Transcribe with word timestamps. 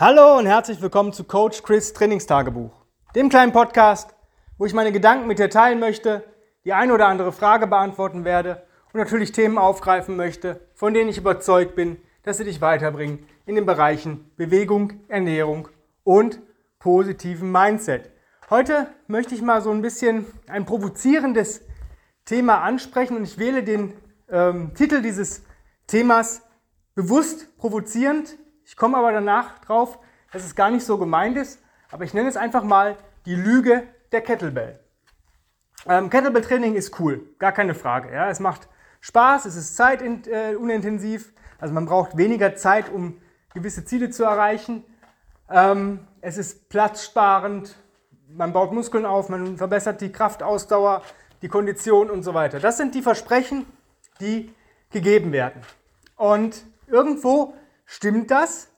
Hallo 0.00 0.38
und 0.38 0.46
herzlich 0.46 0.80
willkommen 0.80 1.12
zu 1.12 1.24
Coach 1.24 1.62
Chris 1.62 1.92
Trainingstagebuch, 1.92 2.72
dem 3.14 3.28
kleinen 3.28 3.52
Podcast, 3.52 4.14
wo 4.56 4.64
ich 4.64 4.72
meine 4.72 4.92
Gedanken 4.92 5.26
mit 5.26 5.38
dir 5.38 5.50
teilen 5.50 5.78
möchte, 5.78 6.24
die 6.64 6.72
eine 6.72 6.94
oder 6.94 7.06
andere 7.06 7.32
Frage 7.32 7.66
beantworten 7.66 8.24
werde 8.24 8.62
und 8.94 8.98
natürlich 8.98 9.32
Themen 9.32 9.58
aufgreifen 9.58 10.16
möchte, 10.16 10.58
von 10.72 10.94
denen 10.94 11.10
ich 11.10 11.18
überzeugt 11.18 11.74
bin, 11.74 11.98
dass 12.22 12.38
sie 12.38 12.44
dich 12.44 12.62
weiterbringen 12.62 13.26
in 13.44 13.56
den 13.56 13.66
Bereichen 13.66 14.30
Bewegung, 14.38 14.94
Ernährung 15.08 15.68
und 16.02 16.40
positiven 16.78 17.52
Mindset. 17.52 18.10
Heute 18.48 18.86
möchte 19.06 19.34
ich 19.34 19.42
mal 19.42 19.60
so 19.60 19.70
ein 19.70 19.82
bisschen 19.82 20.24
ein 20.48 20.64
provozierendes 20.64 21.60
Thema 22.24 22.62
ansprechen 22.62 23.18
und 23.18 23.24
ich 23.24 23.36
wähle 23.36 23.62
den 23.62 23.92
ähm, 24.30 24.72
Titel 24.72 25.02
dieses 25.02 25.42
Themas 25.86 26.40
bewusst 26.94 27.54
provozierend. 27.58 28.38
Ich 28.70 28.76
komme 28.76 28.98
aber 28.98 29.10
danach 29.10 29.58
drauf, 29.58 29.98
dass 30.32 30.44
es 30.44 30.54
gar 30.54 30.70
nicht 30.70 30.86
so 30.86 30.96
gemeint 30.96 31.36
ist, 31.36 31.60
aber 31.90 32.04
ich 32.04 32.14
nenne 32.14 32.28
es 32.28 32.36
einfach 32.36 32.62
mal 32.62 32.96
die 33.26 33.34
Lüge 33.34 33.82
der 34.12 34.20
Kettlebell. 34.20 34.78
Ähm, 35.88 36.08
Kettlebell-Training 36.08 36.76
ist 36.76 37.00
cool, 37.00 37.34
gar 37.40 37.50
keine 37.50 37.74
Frage. 37.74 38.14
Ja? 38.14 38.30
Es 38.30 38.38
macht 38.38 38.68
Spaß, 39.00 39.46
es 39.46 39.56
ist 39.56 39.76
zeitunintensiv, 39.76 41.32
also 41.58 41.74
man 41.74 41.84
braucht 41.84 42.16
weniger 42.16 42.54
Zeit, 42.54 42.88
um 42.88 43.20
gewisse 43.54 43.84
Ziele 43.84 44.10
zu 44.10 44.22
erreichen. 44.22 44.84
Ähm, 45.50 46.06
es 46.20 46.38
ist 46.38 46.68
platzsparend, 46.68 47.74
man 48.28 48.52
baut 48.52 48.70
Muskeln 48.70 49.04
auf, 49.04 49.30
man 49.30 49.56
verbessert 49.56 50.00
die 50.00 50.12
Kraftausdauer, 50.12 51.02
die 51.42 51.48
Kondition 51.48 52.08
und 52.08 52.22
so 52.22 52.34
weiter. 52.34 52.60
Das 52.60 52.76
sind 52.76 52.94
die 52.94 53.02
Versprechen, 53.02 53.66
die 54.20 54.54
gegeben 54.90 55.32
werden. 55.32 55.60
Und 56.14 56.64
irgendwo 56.86 57.54
stimmt 57.90 58.30
das, 58.30 58.70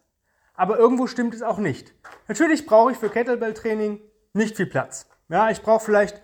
aber 0.55 0.79
irgendwo 0.79 1.07
stimmt 1.07 1.35
es 1.35 1.43
auch 1.43 1.59
nicht. 1.59 1.95
Natürlich 2.29 2.65
brauche 2.65 2.93
ich 2.93 2.99
für 2.99 3.11
Kettlebell-Training 3.11 4.01
nicht 4.33 4.57
viel 4.57 4.67
Platz. 4.67 5.07
Ja, 5.29 5.51
ich 5.51 5.61
brauche 5.63 5.85
vielleicht 5.85 6.23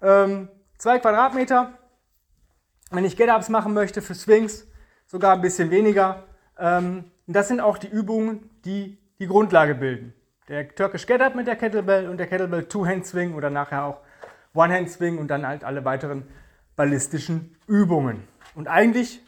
ähm, 0.00 0.48
zwei 0.78 1.00
Quadratmeter. 1.00 1.72
Wenn 2.90 3.04
ich 3.04 3.16
Get-Ups 3.16 3.48
machen 3.48 3.74
möchte 3.74 4.00
für 4.00 4.14
Swings, 4.14 4.66
sogar 5.06 5.34
ein 5.34 5.40
bisschen 5.40 5.70
weniger. 5.70 6.24
Ähm, 6.56 7.10
das 7.26 7.48
sind 7.48 7.60
auch 7.60 7.78
die 7.78 7.88
Übungen, 7.88 8.48
die 8.64 8.98
die 9.18 9.26
Grundlage 9.26 9.74
bilden. 9.74 10.14
Der 10.48 10.72
Turkish 10.72 11.06
Get-Up 11.06 11.34
mit 11.34 11.48
der 11.48 11.56
Kettlebell 11.56 12.08
und 12.08 12.18
der 12.18 12.28
Kettlebell 12.28 12.64
Two-Hand-Swing 12.64 13.34
oder 13.34 13.50
nachher 13.50 13.84
auch 13.84 14.00
One-Hand-Swing 14.54 15.18
und 15.18 15.28
dann 15.28 15.46
halt 15.46 15.64
alle 15.64 15.84
weiteren 15.84 16.28
ballistischen 16.76 17.56
Übungen. 17.66 18.22
Und 18.54 18.68
eigentlich 18.68 19.20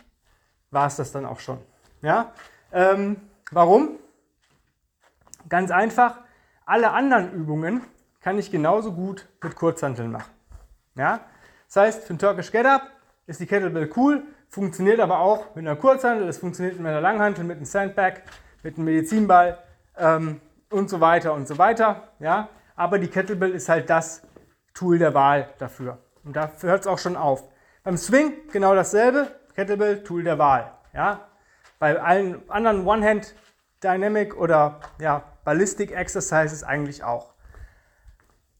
war 0.70 0.86
es 0.86 0.96
das 0.96 1.10
dann 1.12 1.27
auch 1.27 1.40
schon. 1.40 1.58
Ja? 2.00 2.32
Ähm, 2.72 3.16
warum? 3.50 3.98
Ganz 5.48 5.70
einfach, 5.70 6.20
alle 6.64 6.92
anderen 6.92 7.32
Übungen 7.32 7.82
kann 8.20 8.38
ich 8.38 8.50
genauso 8.50 8.92
gut 8.92 9.28
mit 9.42 9.56
Kurzhanteln 9.56 10.10
machen. 10.10 10.32
Ja? 10.94 11.20
Das 11.66 11.76
heißt, 11.76 12.04
für 12.04 12.14
ein 12.14 12.18
Turkish 12.18 12.50
Get-Up 12.50 12.90
ist 13.26 13.40
die 13.40 13.46
Kettlebell 13.46 13.90
cool, 13.96 14.22
funktioniert 14.48 15.00
aber 15.00 15.18
auch 15.18 15.54
mit 15.54 15.66
einer 15.66 15.76
Kurzhantel, 15.76 16.28
es 16.28 16.38
funktioniert 16.38 16.78
mit 16.78 16.86
einer 16.86 17.00
Langhantel, 17.00 17.44
mit 17.44 17.56
einem 17.56 17.66
Sandbag, 17.66 18.22
mit 18.62 18.76
einem 18.76 18.84
Medizinball 18.86 19.58
ähm, 19.96 20.40
und 20.70 20.88
so 20.88 21.00
weiter 21.00 21.34
und 21.34 21.48
so 21.48 21.58
weiter. 21.58 22.08
Ja? 22.18 22.48
Aber 22.76 22.98
die 22.98 23.08
Kettlebell 23.08 23.50
ist 23.50 23.68
halt 23.68 23.90
das 23.90 24.22
Tool 24.74 24.98
der 24.98 25.12
Wahl 25.14 25.48
dafür. 25.58 25.98
Und 26.24 26.36
da 26.36 26.50
hört 26.60 26.82
es 26.82 26.86
auch 26.86 26.98
schon 26.98 27.16
auf. 27.16 27.44
Beim 27.84 27.96
Swing 27.96 28.32
genau 28.52 28.74
dasselbe, 28.74 29.28
Kettlebell, 29.54 30.02
Tool 30.04 30.22
der 30.22 30.38
Wahl. 30.38 30.72
Ja? 30.94 31.28
Bei 31.83 32.00
allen 32.00 32.48
anderen 32.48 32.86
One-Hand 32.86 33.34
Dynamic 33.83 34.36
oder 34.36 34.78
ja, 35.00 35.25
Ballistic 35.44 35.91
Exercises 35.91 36.62
eigentlich 36.62 37.02
auch. 37.02 37.34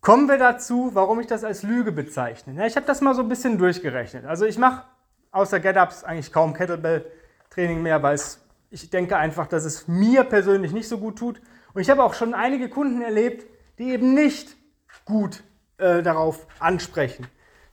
Kommen 0.01 0.29
wir 0.29 0.39
dazu, 0.39 0.91
warum 0.95 1.21
ich 1.21 1.29
das 1.29 1.45
als 1.45 1.63
Lüge 1.63 1.93
bezeichne. 1.93 2.55
Ja, 2.55 2.67
ich 2.67 2.75
habe 2.75 2.85
das 2.85 3.01
mal 3.01 3.15
so 3.15 3.23
ein 3.23 3.29
bisschen 3.29 3.59
durchgerechnet. 3.59 4.25
Also 4.25 4.45
ich 4.45 4.59
mache 4.59 4.87
außer 5.31 5.61
Get-Ups 5.61 6.03
eigentlich 6.03 6.33
kaum 6.33 6.53
Kettlebell-Training 6.53 7.81
mehr, 7.81 8.03
weil 8.03 8.17
es, 8.17 8.45
ich 8.71 8.91
denke 8.91 9.17
einfach, 9.17 9.47
dass 9.47 9.65
es 9.65 9.87
mir 9.87 10.25
persönlich 10.25 10.73
nicht 10.73 10.89
so 10.89 10.99
gut 10.99 11.17
tut. 11.17 11.41
Und 11.75 11.81
ich 11.81 11.91
habe 11.91 12.03
auch 12.03 12.15
schon 12.15 12.35
einige 12.35 12.69
Kunden 12.69 13.03
erlebt, 13.03 13.47
die 13.79 13.93
eben 13.93 14.15
nicht 14.15 14.57
gut 15.05 15.45
äh, 15.79 16.03
darauf 16.03 16.49
ansprechen, 16.59 17.29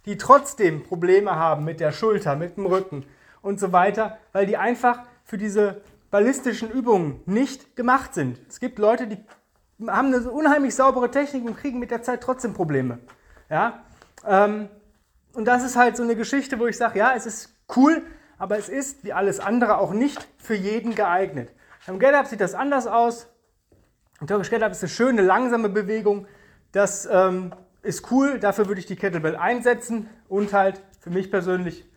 die 0.05 0.17
trotzdem 0.17 0.83
Probleme 0.83 1.37
haben 1.37 1.65
mit 1.65 1.79
der 1.79 1.91
Schulter, 1.91 2.35
mit 2.35 2.55
dem 2.55 2.67
Rücken 2.67 3.03
und 3.41 3.59
so 3.59 3.71
weiter, 3.71 4.19
weil 4.31 4.45
die 4.45 4.55
einfach 4.57 4.99
für 5.29 5.37
diese 5.37 5.81
ballistischen 6.09 6.71
Übungen 6.71 7.21
nicht 7.27 7.75
gemacht 7.75 8.15
sind. 8.15 8.41
Es 8.49 8.59
gibt 8.59 8.79
Leute, 8.79 9.05
die 9.05 9.17
haben 9.87 10.07
eine 10.07 10.27
unheimlich 10.31 10.73
saubere 10.73 11.11
Technik 11.11 11.45
und 11.45 11.55
kriegen 11.55 11.77
mit 11.77 11.91
der 11.91 12.01
Zeit 12.01 12.21
trotzdem 12.21 12.55
Probleme. 12.55 12.97
Ja? 13.47 13.83
Ähm, 14.25 14.69
und 15.33 15.45
das 15.45 15.63
ist 15.63 15.75
halt 15.75 15.97
so 15.97 16.01
eine 16.01 16.15
Geschichte, 16.15 16.57
wo 16.57 16.65
ich 16.65 16.77
sage, 16.77 16.97
ja, 16.97 17.13
es 17.15 17.27
ist 17.27 17.53
cool, 17.75 18.01
aber 18.39 18.57
es 18.57 18.69
ist 18.69 19.03
wie 19.03 19.13
alles 19.13 19.39
andere 19.39 19.77
auch 19.77 19.93
nicht 19.93 20.27
für 20.39 20.55
jeden 20.55 20.95
geeignet. 20.95 21.53
Beim 21.85 21.99
Get-Up 21.99 22.25
sieht 22.25 22.41
das 22.41 22.55
anders 22.55 22.87
aus. 22.87 23.27
Ein 24.19 24.25
Turkish 24.25 24.49
Get-Up 24.49 24.71
ist 24.71 24.81
eine 24.81 24.89
schöne, 24.89 25.21
langsame 25.21 25.69
Bewegung. 25.69 26.25
Das 26.71 27.07
ähm, 27.09 27.53
ist 27.83 28.11
cool, 28.11 28.39
dafür 28.39 28.67
würde 28.67 28.81
ich 28.81 28.87
die 28.87 28.95
Kettlebell 28.95 29.35
einsetzen 29.35 30.09
und 30.27 30.53
halt 30.53 30.81
für 30.99 31.11
mich 31.11 31.29
persönlich 31.29 31.87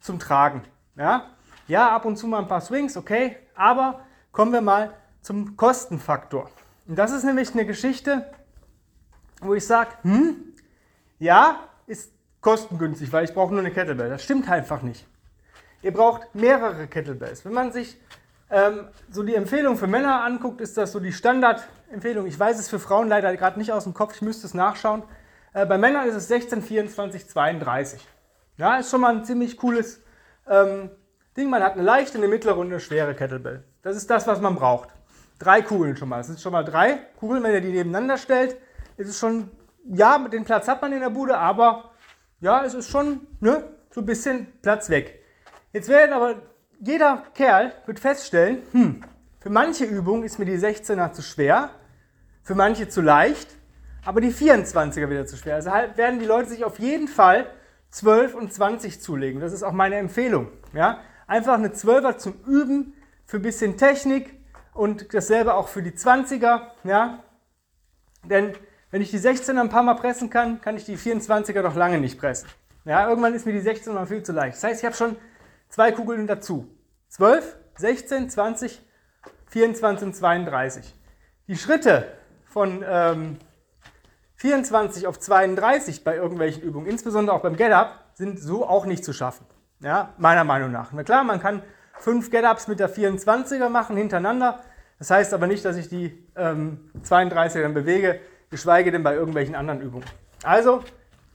zum 0.00 0.18
Tragen. 0.18 0.64
Ja? 0.96 1.30
Ja, 1.70 1.88
ab 1.94 2.04
und 2.04 2.16
zu 2.16 2.26
mal 2.26 2.40
ein 2.40 2.48
paar 2.48 2.60
Swings, 2.60 2.96
okay, 2.96 3.36
aber 3.54 4.00
kommen 4.32 4.52
wir 4.52 4.60
mal 4.60 4.92
zum 5.22 5.56
Kostenfaktor. 5.56 6.50
Und 6.88 6.98
das 6.98 7.12
ist 7.12 7.22
nämlich 7.22 7.52
eine 7.52 7.64
Geschichte, 7.64 8.28
wo 9.40 9.54
ich 9.54 9.64
sage, 9.64 9.90
hm, 10.02 10.36
ja, 11.20 11.60
ist 11.86 12.12
kostengünstig, 12.40 13.12
weil 13.12 13.24
ich 13.24 13.32
brauche 13.32 13.52
nur 13.52 13.60
eine 13.60 13.70
Kettlebell. 13.70 14.10
Das 14.10 14.24
stimmt 14.24 14.50
einfach 14.50 14.82
nicht. 14.82 15.06
Ihr 15.82 15.92
braucht 15.92 16.34
mehrere 16.34 16.88
Kettlebells. 16.88 17.44
Wenn 17.44 17.52
man 17.52 17.72
sich 17.72 17.98
ähm, 18.50 18.88
so 19.08 19.22
die 19.22 19.36
Empfehlung 19.36 19.76
für 19.76 19.86
Männer 19.86 20.24
anguckt, 20.24 20.60
ist 20.60 20.76
das 20.76 20.90
so 20.90 20.98
die 20.98 21.12
Standardempfehlung. 21.12 22.26
Ich 22.26 22.38
weiß 22.38 22.58
es 22.58 22.68
für 22.68 22.80
Frauen 22.80 23.08
leider 23.08 23.34
gerade 23.36 23.58
nicht 23.58 23.72
aus 23.72 23.84
dem 23.84 23.94
Kopf, 23.94 24.16
ich 24.16 24.22
müsste 24.22 24.46
es 24.46 24.54
nachschauen. 24.54 25.04
Äh, 25.52 25.66
bei 25.66 25.78
Männern 25.78 26.08
ist 26.08 26.16
es 26.16 26.26
16, 26.26 26.62
24, 26.62 27.28
32. 27.28 28.06
Ja, 28.56 28.78
ist 28.78 28.90
schon 28.90 29.02
mal 29.02 29.14
ein 29.14 29.24
ziemlich 29.24 29.56
cooles 29.56 30.02
ähm, 30.48 30.90
Ding. 31.36 31.50
Man 31.50 31.62
hat 31.62 31.74
eine 31.74 31.82
leichte, 31.82 32.18
eine 32.18 32.28
mittlere 32.28 32.56
und 32.58 32.68
eine 32.68 32.80
schwere 32.80 33.14
Kettlebell. 33.14 33.64
Das 33.82 33.96
ist 33.96 34.10
das, 34.10 34.26
was 34.26 34.40
man 34.40 34.54
braucht. 34.54 34.90
Drei 35.38 35.62
Kugeln 35.62 35.96
schon 35.96 36.08
mal. 36.08 36.18
Das 36.18 36.26
sind 36.26 36.40
schon 36.40 36.52
mal 36.52 36.64
drei 36.64 36.98
Kugeln, 37.18 37.42
wenn 37.42 37.52
ihr 37.52 37.60
die 37.60 37.72
nebeneinander 37.72 38.18
stellt. 38.18 38.56
Ist 38.96 39.08
es 39.08 39.18
schon, 39.18 39.50
ja, 39.84 40.18
den 40.28 40.44
Platz 40.44 40.68
hat 40.68 40.82
man 40.82 40.92
in 40.92 41.00
der 41.00 41.10
Bude, 41.10 41.38
aber 41.38 41.90
ja, 42.40 42.64
es 42.64 42.74
ist 42.74 42.88
schon 42.88 43.26
ne, 43.40 43.64
so 43.90 44.00
ein 44.00 44.06
bisschen 44.06 44.46
Platz 44.62 44.90
weg. 44.90 45.22
Jetzt 45.72 45.88
werden 45.88 46.12
aber 46.12 46.36
jeder 46.80 47.24
Kerl 47.34 47.72
wird 47.86 48.00
feststellen, 48.00 48.62
hm, 48.72 49.02
für 49.40 49.50
manche 49.50 49.84
Übungen 49.84 50.24
ist 50.24 50.38
mir 50.38 50.44
die 50.44 50.58
16er 50.58 51.12
zu 51.12 51.22
schwer, 51.22 51.70
für 52.42 52.54
manche 52.54 52.88
zu 52.88 53.00
leicht 53.00 53.48
aber 54.04 54.20
die 54.20 54.32
24er 54.32 55.10
wieder 55.10 55.26
zu 55.26 55.36
schwer. 55.36 55.56
Also 55.56 55.70
halt 55.70 55.96
werden 55.96 56.18
die 56.18 56.26
Leute 56.26 56.48
sich 56.48 56.64
auf 56.64 56.78
jeden 56.78 57.08
Fall 57.08 57.46
12 57.90 58.34
und 58.34 58.52
20 58.52 59.00
zulegen. 59.00 59.40
Das 59.40 59.52
ist 59.52 59.62
auch 59.62 59.72
meine 59.72 59.96
Empfehlung. 59.96 60.48
Ja? 60.72 61.00
Einfach 61.30 61.54
eine 61.54 61.68
12er 61.68 62.16
zum 62.16 62.34
Üben 62.44 62.92
für 63.24 63.36
ein 63.36 63.42
bisschen 63.42 63.76
Technik 63.76 64.34
und 64.74 65.14
dasselbe 65.14 65.54
auch 65.54 65.68
für 65.68 65.80
die 65.80 65.92
20er. 65.92 66.62
Ja? 66.82 67.22
Denn 68.24 68.52
wenn 68.90 69.00
ich 69.00 69.12
die 69.12 69.20
16er 69.20 69.60
ein 69.60 69.68
paar 69.68 69.84
Mal 69.84 69.94
pressen 69.94 70.28
kann, 70.28 70.60
kann 70.60 70.76
ich 70.76 70.86
die 70.86 70.96
24er 70.96 71.62
doch 71.62 71.76
lange 71.76 72.00
nicht 72.00 72.18
pressen. 72.18 72.48
Ja, 72.84 73.08
irgendwann 73.08 73.32
ist 73.32 73.46
mir 73.46 73.52
die 73.52 73.60
16er 73.60 74.06
viel 74.06 74.24
zu 74.24 74.32
leicht. 74.32 74.56
Das 74.56 74.64
heißt, 74.64 74.80
ich 74.80 74.84
habe 74.84 74.96
schon 74.96 75.14
zwei 75.68 75.92
Kugeln 75.92 76.26
dazu. 76.26 76.66
12, 77.10 77.56
16, 77.76 78.28
20, 78.28 78.82
24 79.50 80.06
und 80.08 80.16
32. 80.16 80.94
Die 81.46 81.56
Schritte 81.56 82.08
von 82.46 82.84
ähm, 82.84 83.36
24 84.34 85.06
auf 85.06 85.20
32 85.20 86.02
bei 86.02 86.16
irgendwelchen 86.16 86.64
Übungen, 86.64 86.88
insbesondere 86.88 87.36
auch 87.36 87.42
beim 87.42 87.54
Get-Up, 87.54 88.10
sind 88.14 88.40
so 88.40 88.66
auch 88.66 88.84
nicht 88.84 89.04
zu 89.04 89.12
schaffen. 89.12 89.46
Ja, 89.80 90.12
meiner 90.18 90.44
Meinung 90.44 90.70
nach. 90.72 90.92
Na 90.92 91.02
klar, 91.02 91.24
man 91.24 91.40
kann 91.40 91.62
fünf 91.98 92.30
Get-Ups 92.30 92.68
mit 92.68 92.80
der 92.80 92.90
24er 92.90 93.68
machen 93.68 93.96
hintereinander. 93.96 94.60
Das 94.98 95.10
heißt 95.10 95.32
aber 95.32 95.46
nicht, 95.46 95.64
dass 95.64 95.76
ich 95.76 95.88
die 95.88 96.28
ähm, 96.36 96.90
32er 97.02 97.62
dann 97.62 97.74
bewege, 97.74 98.20
geschweige 98.50 98.92
denn 98.92 99.02
bei 99.02 99.14
irgendwelchen 99.14 99.54
anderen 99.54 99.80
Übungen. 99.80 100.04
Also 100.42 100.84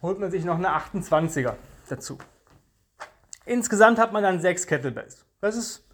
holt 0.02 0.20
man 0.20 0.30
sich 0.30 0.46
noch 0.46 0.58
eine 0.58 0.70
28er 0.70 1.54
dazu. 1.90 2.18
Insgesamt 3.46 4.00
hat 4.00 4.14
man 4.14 4.24
dann 4.24 4.40
sechs 4.40 4.68
Kettlebells. 4.68 5.26
Das 5.42 5.56
ist 5.56 5.88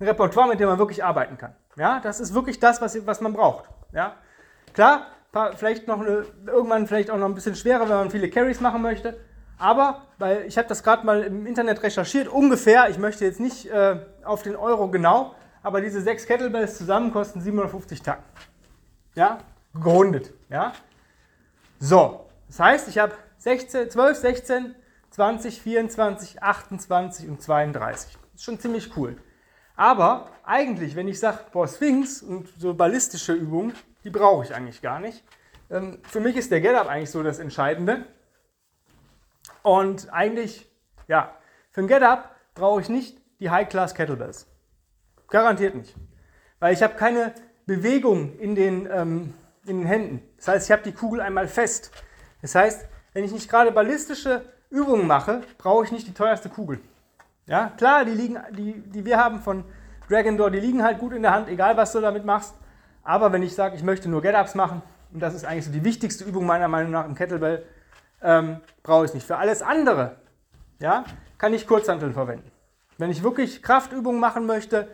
ein 0.00 0.06
Repertoire, 0.06 0.48
mit 0.48 0.60
dem 0.60 0.68
man 0.68 0.78
wirklich 0.78 1.04
arbeiten 1.04 1.36
kann. 1.36 1.54
Ja, 1.76 2.00
das 2.00 2.20
ist 2.20 2.34
wirklich 2.34 2.60
das, 2.60 2.80
was, 2.80 3.06
was 3.06 3.20
man 3.20 3.32
braucht. 3.32 3.68
Ja, 3.92 4.16
klar, 4.72 5.06
vielleicht 5.56 5.86
noch 5.86 6.00
eine, 6.00 6.24
irgendwann 6.46 6.86
vielleicht 6.86 7.10
auch 7.10 7.18
noch 7.18 7.26
ein 7.26 7.34
bisschen 7.34 7.54
schwerer, 7.54 7.82
wenn 7.82 7.96
man 7.96 8.10
viele 8.10 8.30
Carries 8.30 8.60
machen 8.60 8.82
möchte. 8.82 9.18
Aber, 9.58 10.02
weil 10.18 10.44
ich 10.46 10.56
habe 10.56 10.68
das 10.68 10.82
gerade 10.82 11.04
mal 11.04 11.22
im 11.22 11.46
Internet 11.46 11.82
recherchiert, 11.82 12.28
ungefähr, 12.28 12.88
ich 12.90 12.98
möchte 12.98 13.24
jetzt 13.24 13.40
nicht 13.40 13.66
äh, 13.66 13.96
auf 14.24 14.42
den 14.42 14.56
Euro 14.56 14.88
genau, 14.88 15.34
aber 15.62 15.80
diese 15.80 16.00
sechs 16.00 16.26
Kettlebells 16.26 16.78
zusammen 16.78 17.12
kosten 17.12 17.40
750 17.40 18.02
Tacken. 18.02 18.24
Ja, 19.14 19.38
gerundet. 19.74 20.32
Ja. 20.48 20.72
So, 21.80 22.28
das 22.46 22.60
heißt, 22.60 22.88
ich 22.88 22.98
habe 22.98 23.14
16, 23.38 23.90
12, 23.90 24.18
16, 24.18 24.74
20, 25.10 25.62
24, 25.62 26.42
28 26.42 27.28
und 27.28 27.42
32. 27.42 28.12
Das 28.12 28.20
ist 28.34 28.44
schon 28.44 28.60
ziemlich 28.60 28.96
cool. 28.96 29.16
Aber 29.74 30.30
eigentlich, 30.44 30.96
wenn 30.96 31.08
ich 31.08 31.20
sage, 31.20 31.38
boah, 31.52 31.68
Sphinx 31.68 32.22
und 32.22 32.48
so 32.58 32.74
ballistische 32.74 33.32
Übungen, 33.32 33.72
die 34.04 34.10
brauche 34.10 34.44
ich 34.44 34.54
eigentlich 34.54 34.82
gar 34.82 35.00
nicht. 35.00 35.22
Ähm, 35.70 35.98
für 36.02 36.20
mich 36.20 36.36
ist 36.36 36.50
der 36.50 36.60
Get-Up 36.60 36.88
eigentlich 36.88 37.10
so 37.10 37.22
das 37.22 37.38
Entscheidende. 37.38 38.04
Und 39.62 40.12
eigentlich, 40.12 40.70
ja, 41.06 41.32
für 41.70 41.82
ein 41.82 41.88
Get-Up 41.88 42.34
brauche 42.54 42.80
ich 42.80 42.88
nicht 42.88 43.18
die 43.40 43.50
High-Class 43.50 43.94
Kettlebells. 43.94 44.46
Garantiert 45.28 45.74
nicht. 45.74 45.94
Weil 46.58 46.74
ich 46.74 46.82
habe 46.82 46.94
keine 46.94 47.34
Bewegung 47.66 48.38
in 48.38 48.54
den, 48.54 48.88
ähm, 48.90 49.34
in 49.66 49.78
den 49.80 49.86
Händen. 49.86 50.22
Das 50.36 50.48
heißt, 50.48 50.66
ich 50.66 50.72
habe 50.72 50.82
die 50.82 50.92
Kugel 50.92 51.20
einmal 51.20 51.46
fest. 51.46 51.92
Das 52.42 52.54
heißt, 52.54 52.86
wenn 53.12 53.24
ich 53.24 53.32
nicht 53.32 53.50
gerade 53.50 53.72
ballistische 53.72 54.42
Übungen 54.70 55.06
mache, 55.06 55.42
brauche 55.58 55.84
ich 55.84 55.92
nicht 55.92 56.06
die 56.06 56.14
teuerste 56.14 56.48
Kugel. 56.48 56.80
Ja, 57.46 57.72
klar, 57.76 58.04
die, 58.04 58.12
liegen, 58.12 58.38
die, 58.52 58.74
die 58.74 59.04
wir 59.04 59.18
haben 59.18 59.40
von 59.40 59.64
Dragon 60.08 60.36
Door, 60.36 60.50
die 60.50 60.60
liegen 60.60 60.82
halt 60.82 60.98
gut 60.98 61.12
in 61.12 61.22
der 61.22 61.32
Hand, 61.32 61.48
egal 61.48 61.76
was 61.76 61.92
du 61.92 62.00
damit 62.00 62.24
machst. 62.24 62.54
Aber 63.02 63.32
wenn 63.32 63.42
ich 63.42 63.54
sage, 63.54 63.76
ich 63.76 63.82
möchte 63.82 64.08
nur 64.08 64.22
Get-Ups 64.22 64.54
machen, 64.54 64.82
und 65.12 65.20
das 65.20 65.34
ist 65.34 65.44
eigentlich 65.44 65.64
so 65.64 65.72
die 65.72 65.84
wichtigste 65.84 66.24
Übung 66.24 66.46
meiner 66.46 66.68
Meinung 66.68 66.92
nach 66.92 67.06
im 67.06 67.14
Kettlebell, 67.14 67.64
ähm, 68.22 68.60
brauche 68.82 69.04
ich 69.04 69.14
nicht. 69.14 69.26
Für 69.26 69.36
alles 69.36 69.62
andere 69.62 70.16
ja, 70.80 71.04
kann 71.38 71.54
ich 71.54 71.66
Kurzhanteln 71.66 72.12
verwenden. 72.12 72.50
Wenn 72.98 73.10
ich 73.10 73.22
wirklich 73.22 73.62
Kraftübungen 73.62 74.20
machen 74.20 74.46
möchte, 74.46 74.88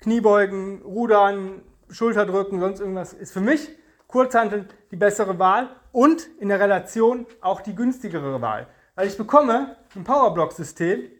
Kniebeugen, 0.00 0.82
Rudern, 0.82 1.62
Schulterdrücken, 1.90 2.60
sonst 2.60 2.80
irgendwas, 2.80 3.12
ist 3.12 3.32
für 3.32 3.40
mich 3.40 3.70
Kurzhanteln 4.06 4.68
die 4.90 4.96
bessere 4.96 5.38
Wahl 5.38 5.68
und 5.92 6.26
in 6.38 6.48
der 6.48 6.60
Relation 6.60 7.26
auch 7.40 7.60
die 7.60 7.74
günstigere 7.74 8.40
Wahl. 8.40 8.66
Weil 8.94 9.08
ich 9.08 9.16
bekomme 9.16 9.76
ein 9.94 10.04
Powerblock-System 10.04 11.10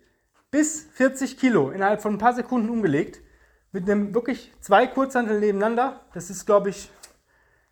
bis 0.50 0.85
40 0.93 1.39
Kilo 1.39 1.71
innerhalb 1.71 2.00
von 2.00 2.15
ein 2.15 2.19
paar 2.19 2.35
Sekunden 2.35 2.69
umgelegt 2.71 3.21
mit 3.73 3.89
einem 3.89 4.15
wirklich 4.15 4.53
zwei 4.61 4.87
Kurzhanteln 4.87 5.41
nebeneinander. 5.41 6.00
Das 6.15 6.31
ist, 6.31 6.47
glaube 6.47 6.71
ich, 6.71 6.91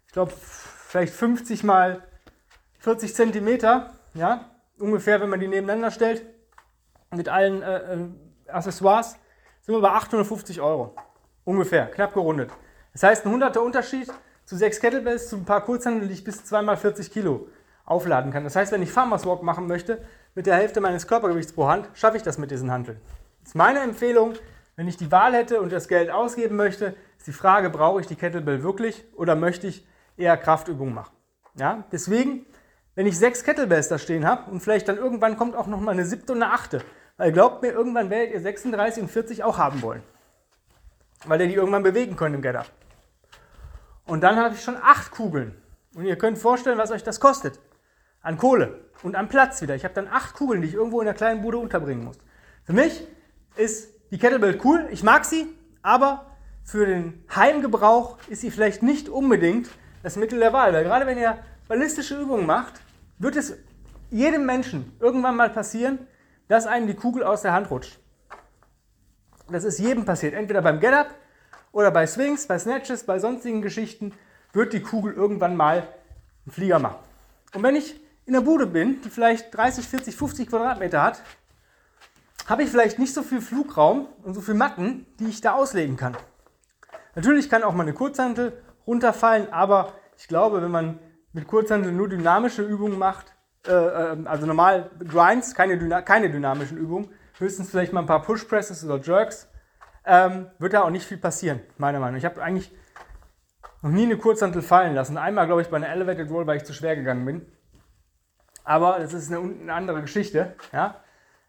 ich 0.07 0.13
glaube, 0.13 0.33
vielleicht 0.33 1.15
50 1.15 1.65
mal 1.65 2.03
40 2.87 3.17
Zentimeter, 3.17 3.91
ja, 4.15 4.49
ungefähr, 4.79 5.21
wenn 5.21 5.29
man 5.29 5.41
die 5.41 5.49
nebeneinander 5.49 5.91
stellt, 5.91 6.25
mit 7.11 7.29
allen 7.29 7.61
äh, 7.61 7.95
äh 7.95 7.99
Accessoires, 8.47 9.17
sind 9.63 9.75
wir 9.75 9.81
bei 9.81 9.91
850 9.91 10.61
Euro. 10.61 10.95
Ungefähr, 11.43 11.87
knapp 11.87 12.15
gerundet. 12.15 12.53
Das 12.93 13.03
heißt, 13.03 13.27
ein 13.27 13.33
hunderter 13.33 13.61
Unterschied 13.61 14.09
zu 14.45 14.57
sechs 14.57 14.79
Kettlebells, 14.79 15.29
zu 15.29 15.35
ein 15.35 15.45
paar 15.45 15.63
Kurzhandeln, 15.63 16.07
die 16.07 16.15
ich 16.15 16.23
bis 16.23 16.45
zweimal 16.45 16.77
40 16.77 17.11
Kilo 17.11 17.49
aufladen 17.85 18.31
kann. 18.31 18.45
Das 18.45 18.55
heißt, 18.55 18.71
wenn 18.71 18.83
ich 18.83 18.93
Farmers 18.93 19.27
Walk 19.27 19.43
machen 19.43 19.67
möchte, 19.67 20.01
mit 20.37 20.47
der 20.47 20.55
Hälfte 20.55 20.81
meines 20.81 21.09
Körpergewichts 21.09 21.55
pro 21.55 21.67
Hand, 21.67 21.89
schaffe 21.95 22.19
ich 22.19 22.23
das 22.23 22.39
mit 22.39 22.53
diesen 22.53 22.71
Handeln. 22.71 23.01
Das 23.41 23.49
ist 23.49 23.55
meine 23.57 23.81
Empfehlung, 23.81 24.35
wenn 24.77 24.87
ich 24.87 24.97
die 24.97 25.11
Wahl 25.11 25.35
hätte 25.35 25.61
und 25.61 25.73
das 25.73 25.89
Geld 25.89 26.09
ausgeben 26.09 26.55
möchte, 26.55 26.95
ist 27.19 27.27
die 27.27 27.33
Frage, 27.33 27.69
brauche 27.69 28.01
ich 28.01 28.07
die 28.07 28.15
Kettlebell 28.15 28.63
wirklich 28.63 29.05
oder 29.17 29.35
möchte 29.35 29.67
ich 29.67 29.85
eher 30.17 30.37
Kraftübungen 30.37 30.95
machen? 30.95 31.17
Ja, 31.59 31.83
deswegen 31.91 32.47
wenn 32.97 33.07
ich 33.07 33.17
sechs 33.17 33.45
Kettlebells 33.45 33.89
da 33.89 33.99
stehen 33.99 34.27
habe 34.27 34.51
und 34.51 34.61
vielleicht 34.61 34.89
dann 34.89 34.97
irgendwann 34.97 35.37
kommt 35.37 35.55
auch 35.55 35.67
noch 35.67 35.81
mal 35.81 35.93
eine 35.93 36.07
siebte 36.07 36.33
und 36.33 36.43
eine 36.43 36.53
achte. 36.53 36.83
Weil 37.19 37.31
glaubt 37.31 37.63
mir, 37.63 37.69
irgendwann 37.69 38.11
werdet 38.11 38.35
ihr 38.35 38.41
36 38.41 39.03
und 39.03 39.11
40 39.11 39.45
auch 39.45 39.59
haben 39.59 39.83
wollen. 39.83 40.03
Weil 41.27 41.41
ihr 41.43 41.49
die 41.49 41.55
irgendwann 41.55 41.83
bewegen 41.83 42.17
könnt 42.17 42.35
im 42.35 42.43
Getter. 42.43 42.65
Und 44.07 44.23
dann 44.23 44.37
habe 44.37 44.55
ich 44.55 44.63
schon 44.63 44.77
acht 44.77 45.11
Kugeln. 45.11 45.55
Und 45.95 46.05
ihr 46.05 46.17
könnt 46.17 46.39
vorstellen, 46.39 46.79
was 46.79 46.91
euch 46.91 47.05
das 47.05 47.21
kostet. 47.21 47.61
An 48.23 48.39
Kohle 48.39 48.81
und 49.03 49.15
an 49.15 49.29
Platz 49.29 49.61
wieder. 49.61 49.75
Ich 49.75 49.85
habe 49.85 49.95
dann 49.95 50.09
acht 50.09 50.35
Kugeln, 50.35 50.63
die 50.63 50.69
ich 50.69 50.75
irgendwo 50.75 51.01
in 51.01 51.07
der 51.07 51.15
kleinen 51.15 51.43
Bude 51.43 51.59
unterbringen 51.59 52.05
muss. 52.05 52.19
Für 52.65 52.73
mich 52.73 53.07
ist 53.57 53.91
die 54.11 54.19
Kettlebell 54.19 54.59
cool. 54.65 54.89
Ich 54.91 55.03
mag 55.03 55.25
sie, 55.27 55.47
aber 55.83 56.27
für 56.65 56.87
den 56.87 57.25
Heimgebrauch 57.35 58.19
ist 58.29 58.41
sie 58.41 58.51
vielleicht 58.51 58.83
nicht 58.83 59.09
unbedingt 59.09 59.69
das 60.03 60.17
Mittel 60.17 60.39
der 60.39 60.53
Wahl. 60.53 60.73
Weil 60.73 60.85
gerade 60.85 61.07
wenn 61.07 61.19
ihr 61.19 61.39
ballistische 61.69 62.21
Übungen 62.21 62.47
macht, 62.47 62.81
wird 63.19 63.37
es 63.37 63.55
jedem 64.11 64.47
Menschen 64.47 64.93
irgendwann 65.01 65.37
mal 65.37 65.51
passieren, 65.51 65.99
dass 66.49 66.67
einem 66.67 66.87
die 66.87 66.95
Kugel 66.95 67.25
aus 67.25 67.43
der 67.43 67.53
Hand 67.53 67.71
rutscht. 67.71 67.99
Das 69.49 69.65
ist 69.65 69.79
jedem 69.79 70.05
passiert. 70.05 70.35
Entweder 70.35 70.63
beim 70.63 70.81
Get-Up 70.81 71.15
oder 71.73 71.91
bei 71.91 72.07
Swings, 72.07 72.47
bei 72.47 72.59
Snatches, 72.59 73.05
bei 73.05 73.19
sonstigen 73.19 73.63
Geschichten 73.63 74.13
wird 74.53 74.73
die 74.73 74.81
Kugel 74.81 75.13
irgendwann 75.13 75.57
mal 75.57 75.89
einen 76.45 76.53
Flieger 76.53 76.79
machen. 76.79 76.99
Und 77.55 77.63
wenn 77.63 77.77
ich 77.77 78.01
in 78.27 78.33
der 78.33 78.41
Bude 78.41 78.67
bin, 78.67 79.01
die 79.03 79.11
vielleicht 79.11 79.57
30, 79.57 79.87
40, 79.87 80.17
50 80.17 80.49
Quadratmeter 80.49 81.03
hat, 81.03 81.23
habe 82.47 82.63
ich 82.63 82.71
vielleicht 82.71 82.99
nicht 82.99 83.15
so 83.15 83.23
viel 83.23 83.41
Flugraum 83.41 84.09
und 84.23 84.35
so 84.35 84.41
viel 84.41 84.55
Matten, 84.55 85.07
die 85.19 85.27
ich 85.27 85.41
da 85.41 85.53
auslegen 85.53 85.97
kann. 85.97 86.17
Natürlich 87.15 87.49
kann 87.49 87.63
auch 87.63 87.73
mal 87.73 87.83
eine 87.83 87.93
Kurzhantel 87.93 88.53
runterfallen, 88.87 89.53
aber 89.53 89.93
ich 90.19 90.29
glaube, 90.29 90.63
wenn 90.63 90.71
man 90.71 90.99
mit 91.37 91.47
Kurzhantel 91.47 91.93
nur 91.93 92.09
dynamische 92.09 92.63
Übungen 92.63 92.99
macht, 92.99 93.37
äh, 93.69 93.71
ähm, 93.71 94.27
also 94.27 94.47
normal 94.47 94.91
Grinds, 95.07 95.55
keine, 95.55 95.79
keine 96.03 96.31
dynamischen 96.31 96.79
Übungen, 96.79 97.11
höchstens 97.39 97.71
vielleicht 97.71 97.93
mal 97.93 98.01
ein 98.01 98.07
paar 98.07 98.23
Push 98.23 98.45
Presses 98.45 98.83
oder 98.83 98.99
Jerks, 99.05 99.47
ähm, 100.07 100.47
wird 100.59 100.73
da 100.73 100.83
auch 100.83 100.91
nicht 100.91 101.05
viel 101.05 101.19
passieren, 101.19 101.61
meiner 101.77 102.01
Meinung 102.01 102.15
nach. 102.15 102.19
Ich 102.19 102.25
habe 102.25 102.43
eigentlich 102.43 102.75
noch 103.83 103.91
nie 103.91 104.05
eine 104.05 104.17
Kurzhantel 104.17 104.63
fallen 104.63 104.95
lassen. 104.95 105.19
Einmal, 105.19 105.45
glaube 105.45 105.61
ich, 105.61 105.69
bei 105.69 105.77
einer 105.77 105.91
Elevated 105.91 106.31
Roll, 106.31 106.47
weil 106.47 106.57
ich 106.57 106.65
zu 106.65 106.73
schwer 106.73 106.97
gegangen 106.97 107.27
bin. 107.27 107.47
Aber 108.65 108.99
das 108.99 109.13
ist 109.13 109.31
eine, 109.31 109.41
eine 109.41 109.75
andere 109.75 110.01
Geschichte. 110.01 110.55
Ja? 110.73 111.03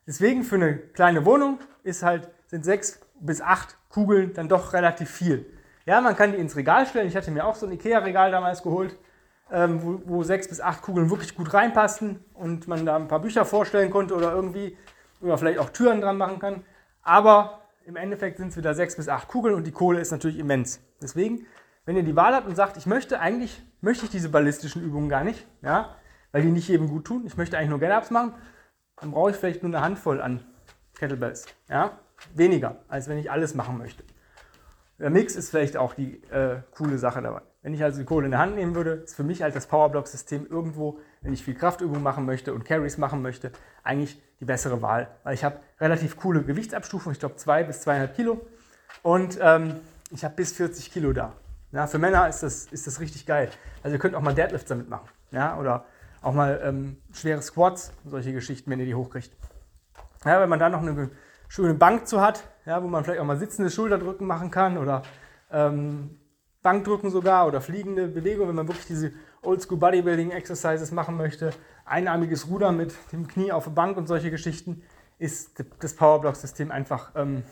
Deswegen 0.06 0.44
für 0.44 0.56
eine 0.56 0.78
kleine 0.78 1.24
Wohnung 1.24 1.60
ist 1.84 2.04
halt, 2.04 2.28
sind 2.48 2.66
sechs 2.66 3.00
bis 3.22 3.40
acht 3.40 3.78
Kugeln 3.88 4.34
dann 4.34 4.50
doch 4.50 4.74
relativ 4.74 5.10
viel. 5.10 5.46
Ja, 5.86 6.02
man 6.02 6.18
kann 6.18 6.34
die 6.34 6.40
ins 6.40 6.58
Regal 6.58 6.86
stellen. 6.88 7.08
Ich 7.08 7.16
hatte 7.16 7.32
mir 7.32 7.46
auch 7.46 7.56
so 7.56 7.66
ein 7.66 7.72
Ikea-Regal 7.72 8.32
damals 8.32 8.62
geholt 8.62 8.98
ähm, 9.52 9.82
wo, 9.82 10.02
wo, 10.06 10.24
sechs 10.24 10.48
bis 10.48 10.62
acht 10.62 10.82
Kugeln 10.82 11.10
wirklich 11.10 11.36
gut 11.36 11.54
reinpassten 11.54 12.24
und 12.34 12.68
man 12.68 12.86
da 12.86 12.96
ein 12.96 13.08
paar 13.08 13.22
Bücher 13.22 13.46
vorstellen 13.46 13.90
konnte 13.90 14.16
oder 14.16 14.34
irgendwie 14.34 14.78
oder 15.22 15.38
vielleicht 15.38 15.60
auch 15.60 15.70
Türen 15.70 16.02
dran 16.02 16.18
machen 16.18 16.40
kann. 16.40 16.64
Aber 17.02 17.62
im 17.86 17.96
Endeffekt 17.96 18.38
sind 18.38 18.50
es 18.50 18.58
wieder 18.58 18.74
sechs 18.74 18.96
bis 18.96 19.08
acht 19.08 19.28
Kugeln 19.28 19.56
und 19.56 19.66
die 19.66 19.72
Kohle 19.72 20.00
ist 20.00 20.12
natürlich 20.12 20.40
immens. 20.40 20.82
Deswegen, 21.02 21.46
wenn 21.86 21.96
ihr 21.96 22.04
die 22.04 22.16
Wahl 22.16 22.36
habt 22.36 22.48
und 22.48 22.56
sagt, 22.56 22.78
ich 22.78 22.86
möchte 22.86 23.20
eigentlich, 23.20 23.64
möchte 23.82 24.06
ich 24.06 24.12
diese 24.12 24.30
ballistischen 24.30 24.84
Übungen 24.84 25.10
gar 25.10 25.24
nicht, 25.24 25.48
ja, 25.62 25.96
weil 26.32 26.42
die 26.42 26.50
nicht 26.50 26.68
jedem 26.68 26.90
gut 26.90 27.06
tun, 27.06 27.24
ich 27.26 27.38
möchte 27.38 27.58
eigentlich 27.58 27.70
nur 27.70 27.80
Get-Ups 27.80 28.12
machen, 28.12 28.34
dann 28.98 29.12
brauche 29.12 29.32
ich 29.32 29.38
vielleicht 29.38 29.64
nur 29.64 29.74
eine 29.74 29.82
Handvoll 29.82 30.22
an 30.22 30.44
Kettlebells. 30.96 31.46
Ja? 31.70 32.00
Weniger, 32.34 32.84
als 32.88 33.08
wenn 33.08 33.18
ich 33.18 33.32
alles 33.32 33.56
machen 33.56 33.78
möchte. 33.78 34.04
Der 35.00 35.10
Mix 35.10 35.36
ist 35.36 35.52
vielleicht 35.52 35.78
auch 35.78 35.94
die 35.94 36.24
äh, 36.32 36.62
coole 36.72 36.98
Sache 36.98 37.22
dabei. 37.22 37.42
Wenn 37.62 37.74
ich 37.74 37.84
also 37.84 38.00
die 38.00 38.06
Kohle 38.06 38.26
in 38.26 38.32
der 38.32 38.40
Hand 38.40 38.56
nehmen 38.56 38.76
würde, 38.76 38.92
ist 38.92 39.16
für 39.16 39.24
mich 39.24 39.42
halt 39.42 39.56
das 39.56 39.68
Powerblock-System 39.68 40.48
irgendwo, 40.50 41.00
wenn 41.22 41.34
ich 41.34 41.44
viel 41.44 41.56
Kraftübung 41.56 42.02
machen 42.04 42.26
möchte 42.26 42.54
und 42.54 42.66
Carries 42.66 42.98
machen 42.98 43.22
möchte, 43.22 43.52
eigentlich 43.84 44.22
die 44.40 44.46
bessere 44.46 44.82
Wahl. 44.82 45.08
Weil 45.24 45.34
ich 45.34 45.44
habe 45.44 45.60
relativ 45.80 46.18
coole 46.18 46.44
Gewichtsabstufung, 46.44 47.12
ich 47.12 47.20
glaube 47.20 47.36
2 47.36 47.64
bis 47.64 47.86
2,5 47.86 48.08
Kilo. 48.10 48.48
Und 49.02 49.40
ähm, 49.42 49.76
ich 50.12 50.24
habe 50.24 50.36
bis 50.36 50.54
40 50.54 50.92
Kilo 50.92 51.14
da. 51.14 51.34
Ja, 51.72 51.88
für 51.88 51.98
Männer 51.98 52.30
ist 52.30 52.44
das, 52.44 52.66
ist 52.66 52.88
das 52.88 53.00
richtig 53.00 53.26
geil. 53.26 53.50
Also 53.84 53.96
ihr 53.96 54.00
könnt 54.00 54.16
auch 54.16 54.22
mal 54.22 54.34
Deadlifts 54.34 54.70
damit 54.70 54.90
machen. 54.90 55.10
Ja, 55.32 55.58
oder 55.58 55.86
auch 56.22 56.34
mal 56.34 56.62
ähm, 56.64 56.98
schwere 57.12 57.42
Squats, 57.42 57.92
solche 58.06 58.34
Geschichten, 58.34 58.72
wenn 58.72 58.80
ihr 58.80 58.86
die 58.86 58.96
hochkriegt. 58.96 59.32
Ja, 60.26 60.40
wenn 60.42 60.50
man 60.50 60.60
da 60.60 60.70
noch 60.70 60.82
eine 60.82 61.10
schöne 61.48 61.74
Bank 61.74 62.08
zu 62.08 62.22
hat, 62.22 62.44
ja, 62.66 62.82
wo 62.82 62.88
man 62.88 63.04
vielleicht 63.04 63.20
auch 63.20 63.26
mal 63.26 63.38
sitzende 63.38 63.70
Schulterdrücken 63.70 64.26
machen 64.26 64.52
kann 64.52 64.78
oder 64.78 65.04
ähm, 65.52 66.18
Bankdrücken 66.68 67.12
sogar 67.12 67.48
oder 67.48 67.62
fliegende 67.62 68.10
Bewegung, 68.10 68.50
wenn 68.50 68.56
man 68.56 68.68
wirklich 68.68 68.88
diese 68.88 69.14
Oldschool 69.42 69.78
Bodybuilding 69.78 70.32
Exercises 70.32 70.92
machen 70.92 71.16
möchte. 71.16 71.52
Einarmiges 71.86 72.50
Ruder 72.50 72.74
mit 72.74 72.94
dem 73.14 73.26
Knie 73.26 73.54
auf 73.54 73.64
der 73.64 73.72
Bank 73.72 73.96
und 73.96 74.06
solche 74.08 74.32
Geschichten 74.32 74.84
ist 75.18 75.64
das 75.80 75.94
Powerblock-System 75.94 76.70
einfach 76.70 77.12
ähm, 77.16 77.44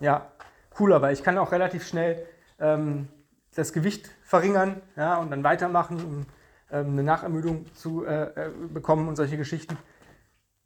ja, 0.00 0.32
cooler, 0.70 1.02
weil 1.02 1.12
ich 1.12 1.22
kann 1.22 1.36
auch 1.36 1.52
relativ 1.52 1.86
schnell 1.86 2.24
ähm, 2.58 3.08
das 3.54 3.74
Gewicht 3.74 4.08
verringern 4.22 4.80
ja, 4.96 5.18
und 5.18 5.30
dann 5.30 5.44
weitermachen, 5.44 6.02
um 6.02 6.26
ähm, 6.70 6.92
eine 6.92 7.02
Nachermüdung 7.02 7.66
zu 7.74 8.06
äh, 8.06 8.22
äh, 8.22 8.50
bekommen 8.72 9.06
und 9.06 9.16
solche 9.16 9.36
Geschichten. 9.36 9.76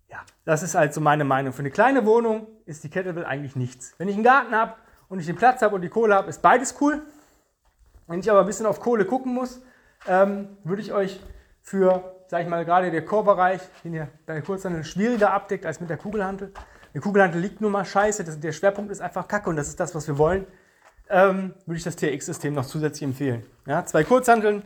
Ja, 0.09 0.21
das 0.45 0.63
ist 0.63 0.77
halt 0.77 0.95
so 0.95 1.01
meine 1.01 1.25
Meinung. 1.25 1.53
Für 1.53 1.59
eine 1.59 1.73
kleine 1.73 2.07
Wohnung 2.07 2.47
ist 2.67 2.85
die 2.85 2.89
Kettlebell 2.89 3.25
eigentlich 3.25 3.57
nichts. 3.57 3.95
Wenn 3.99 4.07
ich 4.07 4.15
einen 4.15 4.23
Garten 4.23 4.55
habe 4.55 4.75
und 5.09 5.19
ich 5.19 5.27
den 5.27 5.35
Platz 5.35 5.61
habe 5.63 5.75
und 5.75 5.83
die 5.83 5.89
Kohle 5.89 6.15
habe, 6.15 6.29
ist 6.29 6.41
beides 6.41 6.77
cool. 6.81 7.03
Wenn 8.07 8.21
ich 8.21 8.31
aber 8.31 8.41
ein 8.41 8.47
bisschen 8.47 8.67
auf 8.67 8.81
Kohle 8.81 9.05
gucken 9.05 9.35
muss, 9.35 9.63
ähm, 10.07 10.57
würde 10.65 10.83
ich 10.83 10.93
euch 10.93 11.21
für, 11.63 12.15
sag 12.29 12.43
ich 12.43 12.49
mal, 12.49 12.65
gerade 12.65 12.91
der 12.91 13.05
Chorbereich, 13.05 13.61
den 13.85 13.95
ihr 13.95 14.09
bei 14.27 14.35
der 14.35 14.43
Kurzhandel 14.43 14.85
schwieriger 14.85 15.33
abdeckt 15.33 15.67
als 15.67 15.81
mit 15.81 15.91
der 15.91 15.97
Kugelhantel. 15.97 16.53
Die 16.95 17.01
Kugelhantel 17.01 17.41
liegt 17.41 17.61
nur 17.61 17.71
mal 17.71 17.85
scheiße, 17.85 18.25
das, 18.25 18.39
der 18.41 18.53
Schwerpunkt 18.53 18.91
ist 18.91 19.01
einfach 19.01 19.29
kacke 19.29 19.51
und 19.51 19.57
das 19.57 19.69
ist 19.69 19.81
das, 19.81 19.95
was 19.95 20.07
wir 20.07 20.19
wollen. 20.19 20.47
ähm, 21.09 21.55
würde 21.67 21.79
ich 21.79 21.85
das 21.85 21.97
TRX-System 21.97 22.55
noch 22.55 22.67
zusätzlich 22.67 23.03
empfehlen. 23.03 23.45
Ja, 23.67 23.85
zwei 23.85 24.05
Kurzhanteln, 24.05 24.63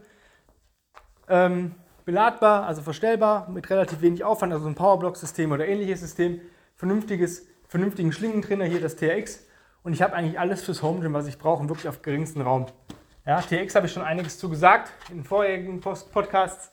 ähm, 1.28 1.74
beladbar, 2.04 2.66
also 2.66 2.82
verstellbar, 2.82 3.48
mit 3.50 3.68
relativ 3.70 4.00
wenig 4.00 4.24
Aufwand, 4.24 4.52
also 4.52 4.66
ein 4.66 4.74
Powerblock-System 4.74 5.52
oder 5.52 5.66
ähnliches 5.68 6.00
System, 6.00 6.40
vernünftiges, 6.76 7.46
vernünftigen 7.68 8.12
Schlingentrainer 8.12 8.64
hier, 8.64 8.80
das 8.80 8.96
TRX. 8.96 9.46
Und 9.82 9.92
ich 9.92 10.02
habe 10.02 10.14
eigentlich 10.14 10.38
alles 10.38 10.62
fürs 10.62 10.82
Home 10.82 11.00
Gym, 11.00 11.12
was 11.12 11.26
ich 11.26 11.38
brauche, 11.38 11.68
wirklich 11.68 11.88
auf 11.88 12.02
geringsten 12.02 12.40
Raum. 12.40 12.66
Ja, 13.26 13.42
TRX 13.42 13.74
habe 13.74 13.86
ich 13.86 13.92
schon 13.92 14.02
einiges 14.02 14.38
zu 14.38 14.48
gesagt 14.48 14.90
in 15.10 15.24
vorherigen 15.24 15.80
Post 15.80 16.10
Podcasts. 16.10 16.72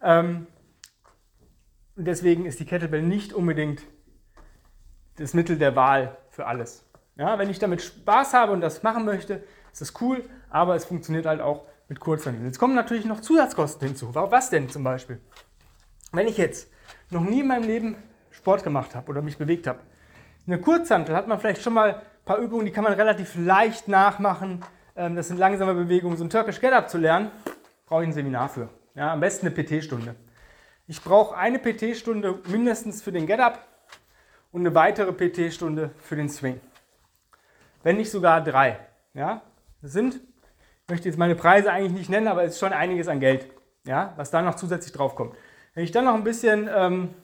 Ähm, 0.00 0.46
deswegen 1.96 2.46
ist 2.46 2.60
die 2.60 2.66
Kettlebell 2.66 3.02
nicht 3.02 3.32
unbedingt 3.32 3.82
das 5.16 5.34
Mittel 5.34 5.58
der 5.58 5.74
Wahl 5.74 6.16
für 6.30 6.46
alles. 6.46 6.84
Ja, 7.16 7.36
wenn 7.40 7.50
ich 7.50 7.58
damit 7.58 7.82
Spaß 7.82 8.32
habe 8.34 8.52
und 8.52 8.60
das 8.60 8.84
machen 8.84 9.04
möchte, 9.04 9.42
ist 9.72 9.80
das 9.80 10.00
cool, 10.00 10.22
aber 10.50 10.76
es 10.76 10.84
funktioniert 10.84 11.26
halt 11.26 11.40
auch 11.40 11.66
mit 11.88 11.98
Kurzhanteln. 11.98 12.46
Jetzt 12.46 12.60
kommen 12.60 12.76
natürlich 12.76 13.04
noch 13.04 13.20
Zusatzkosten 13.20 13.88
hinzu. 13.88 14.14
Was 14.14 14.50
denn 14.50 14.68
zum 14.68 14.84
Beispiel? 14.84 15.20
Wenn 16.12 16.28
ich 16.28 16.36
jetzt 16.36 16.70
noch 17.10 17.24
nie 17.24 17.40
in 17.40 17.48
meinem 17.48 17.64
Leben 17.64 17.96
Sport 18.30 18.62
gemacht 18.62 18.94
habe 18.94 19.10
oder 19.10 19.20
mich 19.20 19.36
bewegt 19.36 19.66
habe, 19.66 19.80
eine 20.46 20.60
Kurzhantel 20.60 21.16
hat 21.16 21.26
man 21.26 21.40
vielleicht 21.40 21.62
schon 21.62 21.74
mal 21.74 21.94
ein 21.96 22.24
paar 22.24 22.38
Übungen, 22.38 22.66
die 22.66 22.72
kann 22.72 22.84
man 22.84 22.92
relativ 22.92 23.34
leicht 23.34 23.88
nachmachen. 23.88 24.62
Ähm, 24.98 25.16
das 25.16 25.28
sind 25.28 25.38
langsame 25.38 25.72
Bewegungen. 25.72 26.18
So 26.18 26.24
ein 26.24 26.30
Turkish 26.30 26.60
Get-Up 26.60 26.90
zu 26.90 26.98
lernen, 26.98 27.30
brauche 27.86 28.02
ich 28.02 28.08
ein 28.08 28.12
Seminar 28.12 28.50
für. 28.50 28.68
Ja, 28.94 29.14
am 29.14 29.20
besten 29.20 29.46
eine 29.46 29.54
PT-Stunde. 29.54 30.14
Ich 30.86 31.02
brauche 31.02 31.34
eine 31.34 31.58
PT-Stunde 31.58 32.40
mindestens 32.48 33.00
für 33.00 33.12
den 33.12 33.26
Get-Up 33.26 33.66
und 34.52 34.60
eine 34.60 34.74
weitere 34.74 35.12
PT-Stunde 35.12 35.90
für 36.02 36.16
den 36.16 36.28
Swing 36.28 36.60
wenn 37.82 37.96
nicht 37.96 38.10
sogar 38.10 38.42
drei. 38.42 38.78
Ja? 39.14 39.42
Das 39.82 39.92
sind, 39.92 40.16
ich 40.16 40.88
möchte 40.88 41.08
jetzt 41.08 41.18
meine 41.18 41.34
Preise 41.34 41.72
eigentlich 41.72 41.92
nicht 41.92 42.10
nennen, 42.10 42.28
aber 42.28 42.44
es 42.44 42.54
ist 42.54 42.60
schon 42.60 42.72
einiges 42.72 43.08
an 43.08 43.20
Geld, 43.20 43.46
ja? 43.84 44.12
was 44.16 44.30
da 44.30 44.42
noch 44.42 44.56
zusätzlich 44.56 44.92
drauf 44.92 45.14
kommt. 45.14 45.34
Wenn 45.74 45.84
ich 45.84 45.92
dann 45.92 46.04
noch 46.04 46.14
ein 46.14 46.24
bisschen 46.24 46.68
ähm, 46.74 47.14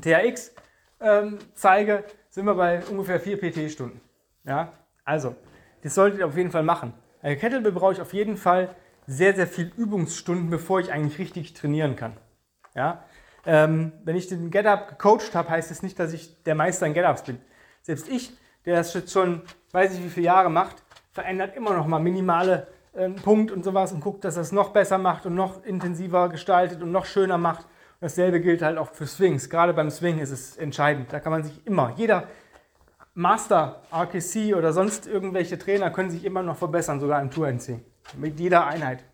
THX 0.00 0.54
ähm, 1.00 1.38
zeige, 1.54 2.04
sind 2.30 2.44
wir 2.44 2.54
bei 2.54 2.82
ungefähr 2.84 3.20
vier 3.20 3.40
PT-Stunden. 3.40 4.00
Ja? 4.44 4.72
Also, 5.04 5.34
das 5.82 5.94
solltet 5.94 6.20
ihr 6.20 6.26
auf 6.26 6.36
jeden 6.36 6.50
Fall 6.50 6.62
machen. 6.62 6.92
Bei 7.22 7.36
Kettlebell 7.36 7.72
brauche 7.72 7.92
ich 7.92 8.00
auf 8.00 8.12
jeden 8.14 8.36
Fall 8.36 8.74
sehr, 9.06 9.34
sehr 9.34 9.46
viel 9.46 9.72
Übungsstunden, 9.76 10.50
bevor 10.50 10.80
ich 10.80 10.92
eigentlich 10.92 11.18
richtig 11.18 11.54
trainieren 11.54 11.96
kann. 11.96 12.16
Ja? 12.74 13.04
Ähm, 13.46 13.92
wenn 14.04 14.16
ich 14.16 14.28
den 14.28 14.50
Get-Up 14.50 14.88
gecoacht 14.88 15.34
habe, 15.34 15.50
heißt 15.50 15.70
das 15.70 15.82
nicht, 15.82 15.98
dass 15.98 16.12
ich 16.12 16.42
der 16.44 16.54
Meister 16.54 16.86
in 16.86 16.94
Get-Ups 16.94 17.24
bin. 17.24 17.38
Selbst 17.82 18.08
ich 18.08 18.32
der 18.66 18.76
das 18.76 18.94
jetzt 18.94 19.12
schon, 19.12 19.42
weiß 19.72 19.94
ich 19.94 20.04
wie 20.04 20.08
viele 20.08 20.26
Jahre 20.26 20.50
macht, 20.50 20.82
verändert 21.12 21.56
immer 21.56 21.74
noch 21.74 21.86
mal 21.86 21.98
minimale 21.98 22.66
äh, 22.92 23.08
Punkt 23.08 23.50
und 23.50 23.64
sowas 23.64 23.92
und 23.92 24.00
guckt, 24.00 24.24
dass 24.24 24.36
er 24.36 24.42
es 24.42 24.52
noch 24.52 24.70
besser 24.70 24.98
macht 24.98 25.26
und 25.26 25.34
noch 25.34 25.64
intensiver 25.64 26.28
gestaltet 26.28 26.82
und 26.82 26.92
noch 26.92 27.06
schöner 27.06 27.38
macht. 27.38 27.66
Dasselbe 28.00 28.40
gilt 28.40 28.62
halt 28.62 28.78
auch 28.78 28.92
für 28.92 29.06
Swings. 29.06 29.50
Gerade 29.50 29.74
beim 29.74 29.90
Swing 29.90 30.18
ist 30.18 30.30
es 30.30 30.56
entscheidend. 30.56 31.12
Da 31.12 31.20
kann 31.20 31.32
man 31.32 31.42
sich 31.42 31.66
immer, 31.66 31.92
jeder 31.96 32.24
Master, 33.14 33.82
RKC 33.92 34.54
oder 34.54 34.72
sonst 34.72 35.06
irgendwelche 35.06 35.58
Trainer 35.58 35.90
können 35.90 36.10
sich 36.10 36.24
immer 36.24 36.42
noch 36.42 36.56
verbessern, 36.56 37.00
sogar 37.00 37.20
im 37.20 37.30
Tour-NC. 37.30 37.80
Mit 38.16 38.38
jeder 38.38 38.66
Einheit. 38.66 39.04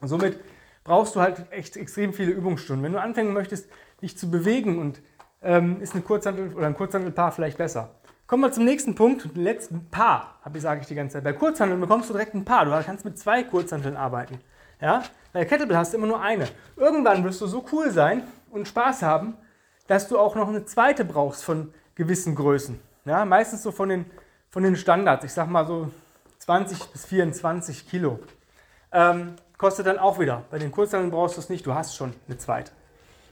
Und 0.00 0.08
somit 0.08 0.38
brauchst 0.84 1.16
du 1.16 1.20
halt 1.20 1.50
echt 1.50 1.76
extrem 1.76 2.12
viele 2.12 2.32
Übungsstunden. 2.32 2.84
Wenn 2.84 2.92
du 2.92 3.00
anfangen 3.00 3.32
möchtest, 3.32 3.68
dich 4.02 4.16
zu 4.18 4.30
bewegen 4.30 4.78
und 4.78 5.00
ähm, 5.42 5.80
ist 5.80 5.94
eine 5.94 6.02
Kurzhandel 6.02 6.54
oder 6.54 6.66
ein 6.66 6.74
Kurzhandelpaar 6.74 7.32
vielleicht 7.32 7.58
besser. 7.58 7.94
Kommen 8.26 8.42
wir 8.42 8.52
zum 8.52 8.64
nächsten 8.64 8.94
Punkt, 8.94 9.24
den 9.34 9.42
letzten 9.42 9.88
Paar, 9.90 10.38
sage 10.54 10.82
ich 10.82 10.86
die 10.86 10.94
ganze 10.94 11.14
Zeit. 11.14 11.24
Bei 11.24 11.32
Kurzhandeln 11.32 11.80
bekommst 11.80 12.08
du 12.10 12.12
direkt 12.12 12.34
ein 12.34 12.44
Paar. 12.44 12.64
Du 12.64 12.70
kannst 12.84 13.04
mit 13.04 13.18
zwei 13.18 13.42
Kurzhandeln 13.42 13.96
arbeiten. 13.96 14.38
Ja? 14.80 15.02
Bei 15.32 15.44
Kettlebell 15.44 15.76
hast 15.76 15.92
du 15.92 15.96
immer 15.96 16.06
nur 16.06 16.20
eine. 16.20 16.46
Irgendwann 16.76 17.24
wirst 17.24 17.40
du 17.40 17.46
so 17.46 17.64
cool 17.72 17.90
sein 17.90 18.22
und 18.50 18.68
Spaß 18.68 19.02
haben, 19.02 19.34
dass 19.86 20.08
du 20.08 20.18
auch 20.18 20.36
noch 20.36 20.48
eine 20.48 20.64
zweite 20.64 21.04
brauchst 21.04 21.42
von 21.42 21.74
gewissen 21.94 22.34
Größen. 22.34 22.78
Ja? 23.04 23.24
Meistens 23.24 23.62
so 23.62 23.72
von 23.72 23.88
den, 23.88 24.06
von 24.50 24.62
den 24.62 24.76
Standards. 24.76 25.24
Ich 25.24 25.32
sag 25.32 25.48
mal 25.48 25.66
so 25.66 25.90
20 26.38 26.86
bis 26.86 27.04
24 27.06 27.88
Kilo. 27.88 28.18
Ähm, 28.92 29.36
kostet 29.58 29.86
dann 29.86 29.98
auch 29.98 30.18
wieder. 30.18 30.44
Bei 30.50 30.58
den 30.58 30.72
Kurzhandeln 30.72 31.10
brauchst 31.10 31.36
du 31.36 31.40
es 31.40 31.48
nicht, 31.48 31.66
du 31.66 31.74
hast 31.74 31.96
schon 31.96 32.14
eine 32.26 32.38
zweite. 32.38 32.72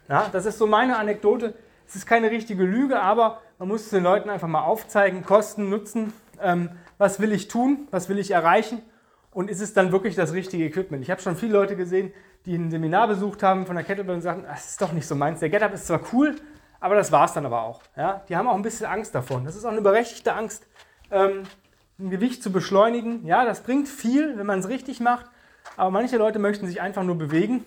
Ja? 0.08 0.28
Das 0.30 0.46
ist 0.46 0.58
so 0.58 0.66
meine 0.66 0.98
Anekdote. 0.98 1.54
Es 1.86 1.96
ist 1.96 2.06
keine 2.06 2.30
richtige 2.30 2.64
Lüge, 2.64 3.00
aber 3.00 3.40
man 3.58 3.68
muss 3.68 3.82
es 3.82 3.90
den 3.90 4.02
Leuten 4.02 4.28
einfach 4.28 4.48
mal 4.48 4.62
aufzeigen, 4.62 5.24
Kosten, 5.24 5.70
Nutzen, 5.70 6.12
ähm, 6.40 6.70
was 6.98 7.18
will 7.18 7.32
ich 7.32 7.48
tun, 7.48 7.88
was 7.90 8.08
will 8.08 8.18
ich 8.18 8.30
erreichen 8.30 8.82
und 9.30 9.50
ist 9.50 9.60
es 9.60 9.72
dann 9.72 9.92
wirklich 9.92 10.14
das 10.14 10.32
richtige 10.32 10.64
Equipment. 10.64 11.02
Ich 11.02 11.10
habe 11.10 11.20
schon 11.20 11.36
viele 11.36 11.52
Leute 11.52 11.76
gesehen, 11.76 12.12
die 12.44 12.56
ein 12.56 12.70
Seminar 12.70 13.08
besucht 13.08 13.42
haben 13.42 13.66
von 13.66 13.76
der 13.76 13.84
Kettlebell 13.84 14.16
und 14.16 14.22
sagten, 14.22 14.44
das 14.44 14.70
ist 14.70 14.82
doch 14.82 14.92
nicht 14.92 15.06
so 15.06 15.14
meins. 15.14 15.40
Der 15.40 15.48
Getup 15.48 15.72
ist 15.72 15.86
zwar 15.86 16.00
cool, 16.12 16.36
aber 16.80 16.94
das 16.94 17.12
war 17.12 17.24
es 17.24 17.32
dann 17.32 17.46
aber 17.46 17.62
auch. 17.62 17.82
Ja? 17.96 18.22
Die 18.28 18.36
haben 18.36 18.48
auch 18.48 18.54
ein 18.54 18.62
bisschen 18.62 18.86
Angst 18.86 19.14
davon. 19.14 19.44
Das 19.44 19.56
ist 19.56 19.64
auch 19.64 19.72
eine 19.72 19.82
berechtigte 19.82 20.34
Angst, 20.34 20.66
ähm, 21.10 21.42
ein 21.98 22.10
Gewicht 22.10 22.42
zu 22.42 22.52
beschleunigen. 22.52 23.26
Ja, 23.26 23.44
das 23.44 23.62
bringt 23.62 23.88
viel, 23.88 24.38
wenn 24.38 24.46
man 24.46 24.60
es 24.60 24.68
richtig 24.68 25.00
macht, 25.00 25.26
aber 25.76 25.90
manche 25.90 26.16
Leute 26.16 26.38
möchten 26.38 26.66
sich 26.66 26.80
einfach 26.80 27.02
nur 27.02 27.16
bewegen 27.16 27.64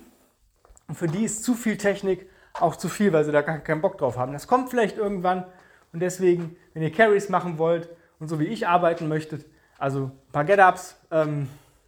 und 0.87 0.95
für 0.95 1.07
die 1.07 1.23
ist 1.23 1.43
zu 1.43 1.53
viel 1.53 1.77
Technik 1.77 2.29
auch 2.53 2.75
zu 2.75 2.89
viel, 2.89 3.13
weil 3.13 3.23
sie 3.23 3.31
da 3.31 3.41
gar 3.41 3.59
keinen 3.59 3.81
Bock 3.81 3.97
drauf 3.97 4.17
haben. 4.17 4.33
Das 4.33 4.47
kommt 4.47 4.69
vielleicht 4.69 4.97
irgendwann, 4.97 5.45
und 5.93 6.01
deswegen, 6.01 6.55
wenn 6.73 6.83
ihr 6.83 6.91
Carries 6.91 7.29
machen 7.29 7.57
wollt 7.57 7.89
und 8.19 8.27
so 8.27 8.39
wie 8.39 8.45
ich 8.45 8.67
arbeiten 8.67 9.07
möchtet, 9.07 9.45
also 9.77 10.05
ein 10.05 10.31
paar 10.31 10.45
Get-Ups, 10.45 10.97
ähm, 11.11 11.47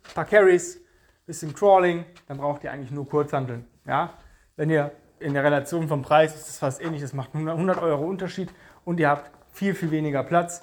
ein 0.09 0.13
paar 0.13 0.25
Carries, 0.25 0.81
bisschen 1.25 1.53
Crawling, 1.53 2.05
dann 2.27 2.37
braucht 2.37 2.63
ihr 2.63 2.71
eigentlich 2.71 2.91
nur 2.91 3.07
Kurzhanteln. 3.07 3.65
Ja? 3.85 4.13
Wenn 4.55 4.69
ihr 4.69 4.91
in 5.23 5.33
der 5.33 5.43
Relation 5.43 5.87
vom 5.87 6.01
Preis 6.01 6.35
ist 6.35 6.49
es 6.49 6.59
fast 6.59 6.81
ähnlich, 6.81 7.01
das 7.01 7.13
macht 7.13 7.33
100 7.33 7.81
Euro 7.81 8.03
Unterschied 8.05 8.49
und 8.83 8.99
ihr 8.99 9.09
habt 9.09 9.31
viel, 9.53 9.73
viel 9.73 9.91
weniger 9.91 10.23
Platz 10.23 10.61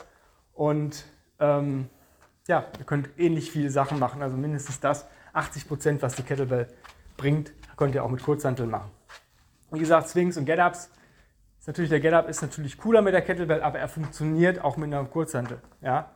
und 0.53 1.05
ähm, 1.39 1.89
ja, 2.47 2.67
ihr 2.79 2.85
könnt 2.85 3.09
ähnlich 3.17 3.51
viele 3.51 3.71
Sachen 3.71 3.99
machen, 3.99 4.23
also 4.23 4.37
mindestens 4.37 4.81
das, 4.81 5.07
80 5.33 5.69
Prozent, 5.69 6.03
was 6.03 6.17
die 6.17 6.23
Kettlebell 6.23 6.69
bringt, 7.17 7.53
könnt 7.77 7.95
ihr 7.95 8.05
auch 8.05 8.11
mit 8.11 8.23
Kurzhanteln 8.23 8.69
machen. 8.69 8.91
Wie 9.71 9.79
gesagt, 9.79 10.09
Swings 10.09 10.37
und 10.37 10.45
Get-Ups 10.45 10.91
ist 11.59 11.67
natürlich, 11.67 11.91
der 11.91 12.01
Get-Up 12.01 12.29
ist 12.29 12.43
natürlich 12.43 12.77
cooler 12.77 13.01
mit 13.01 13.15
der 13.15 13.23
Kettlebell, 13.23 13.63
aber 13.63 13.79
er 13.79 13.89
funktioniert 13.89 14.63
auch 14.63 14.77
mit 14.77 14.93
einer 14.93 15.05
Kurzhantel. 15.05 15.61
Ja? 15.81 16.11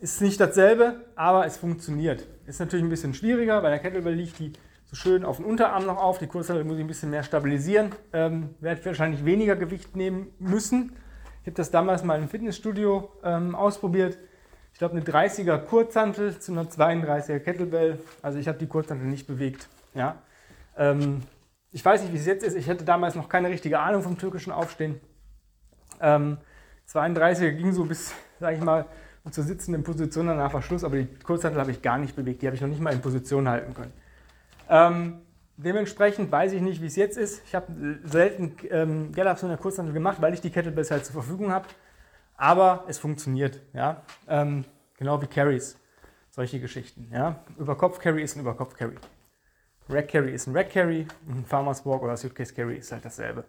Ist 0.00 0.20
nicht 0.20 0.38
dasselbe, 0.38 1.04
aber 1.16 1.46
es 1.46 1.56
funktioniert. 1.56 2.26
Ist 2.46 2.60
natürlich 2.60 2.84
ein 2.84 2.90
bisschen 2.90 3.14
schwieriger, 3.14 3.60
bei 3.62 3.70
der 3.70 3.78
Kettlebell 3.78 4.14
liegt 4.14 4.38
die 4.38 4.52
so 4.92 4.96
schön 4.96 5.24
auf 5.24 5.38
den 5.38 5.46
Unterarm 5.46 5.86
noch 5.86 5.96
auf. 5.96 6.18
Die 6.18 6.26
Kurzhantel 6.26 6.64
muss 6.64 6.76
ich 6.76 6.84
ein 6.84 6.86
bisschen 6.86 7.10
mehr 7.10 7.22
stabilisieren. 7.22 7.92
Ähm, 8.12 8.54
werde 8.60 8.84
wahrscheinlich 8.84 9.24
weniger 9.24 9.56
Gewicht 9.56 9.96
nehmen 9.96 10.28
müssen. 10.38 10.92
Ich 11.40 11.46
habe 11.46 11.56
das 11.56 11.70
damals 11.70 12.04
mal 12.04 12.20
im 12.20 12.28
Fitnessstudio 12.28 13.10
ähm, 13.24 13.54
ausprobiert. 13.54 14.18
Ich 14.72 14.78
glaube, 14.78 14.94
eine 14.94 15.04
30er 15.04 15.58
Kurzhantel 15.58 16.38
zu 16.38 16.52
einer 16.52 16.64
32er 16.64 17.40
Kettlebell. 17.40 18.00
Also 18.20 18.38
ich 18.38 18.48
habe 18.48 18.58
die 18.58 18.66
Kurzhantel 18.66 19.06
nicht 19.06 19.26
bewegt. 19.26 19.68
Ja? 19.94 20.16
Ähm, 20.76 21.22
ich 21.70 21.82
weiß 21.82 22.02
nicht, 22.02 22.12
wie 22.12 22.18
es 22.18 22.26
jetzt 22.26 22.44
ist. 22.44 22.54
Ich 22.54 22.68
hatte 22.68 22.84
damals 22.84 23.14
noch 23.14 23.30
keine 23.30 23.48
richtige 23.48 23.78
Ahnung 23.78 24.02
vom 24.02 24.18
türkischen 24.18 24.52
Aufstehen. 24.52 25.00
Ähm, 26.00 26.36
32er 26.88 27.52
ging 27.52 27.72
so 27.72 27.86
bis, 27.86 28.12
sag 28.40 28.54
ich 28.54 28.60
mal, 28.60 28.84
zur 29.30 29.44
sitzenden 29.44 29.84
Position 29.84 30.26
danach 30.26 30.50
Verschluss, 30.50 30.84
aber 30.84 30.96
die 30.96 31.06
Kurzhantel 31.22 31.60
habe 31.60 31.70
ich 31.70 31.80
gar 31.80 31.96
nicht 31.96 32.14
bewegt. 32.14 32.42
Die 32.42 32.46
habe 32.46 32.56
ich 32.56 32.60
noch 32.60 32.68
nicht 32.68 32.80
mal 32.80 32.92
in 32.92 33.00
Position 33.00 33.48
halten 33.48 33.72
können. 33.72 33.92
Ähm, 34.72 35.20
dementsprechend 35.58 36.32
weiß 36.32 36.54
ich 36.54 36.62
nicht, 36.62 36.80
wie 36.80 36.86
es 36.86 36.96
jetzt 36.96 37.18
ist. 37.18 37.42
Ich 37.44 37.54
habe 37.54 38.00
selten 38.04 38.56
ähm, 38.70 39.12
Get-Ups 39.12 39.42
in 39.42 39.50
der 39.50 39.58
Kurzhantel 39.58 39.92
gemacht, 39.92 40.22
weil 40.22 40.32
ich 40.32 40.40
die 40.40 40.50
Kettlebells 40.50 40.90
halt 40.90 41.04
zur 41.04 41.12
Verfügung 41.12 41.52
habe. 41.52 41.68
Aber 42.36 42.84
es 42.88 42.98
funktioniert, 42.98 43.60
ja. 43.74 44.02
Ähm, 44.26 44.64
genau 44.96 45.20
wie 45.20 45.26
Carries, 45.26 45.78
solche 46.30 46.58
Geschichten, 46.58 47.10
ja. 47.12 47.44
Über 47.58 47.76
Kopf 47.76 47.98
Carry 47.98 48.22
ist 48.22 48.34
ein 48.34 48.40
Über 48.40 48.54
Kopf 48.54 48.74
Carry. 48.74 48.96
Rack 49.90 50.08
Carry 50.08 50.32
ist 50.32 50.46
ein 50.46 50.56
Rack 50.56 50.70
Carry, 50.70 51.06
ein 51.28 51.44
Farmer's 51.44 51.84
Walk 51.84 52.02
oder 52.02 52.16
Suitcase 52.16 52.54
Carry 52.54 52.76
ist 52.76 52.90
halt 52.90 53.04
dasselbe. 53.04 53.44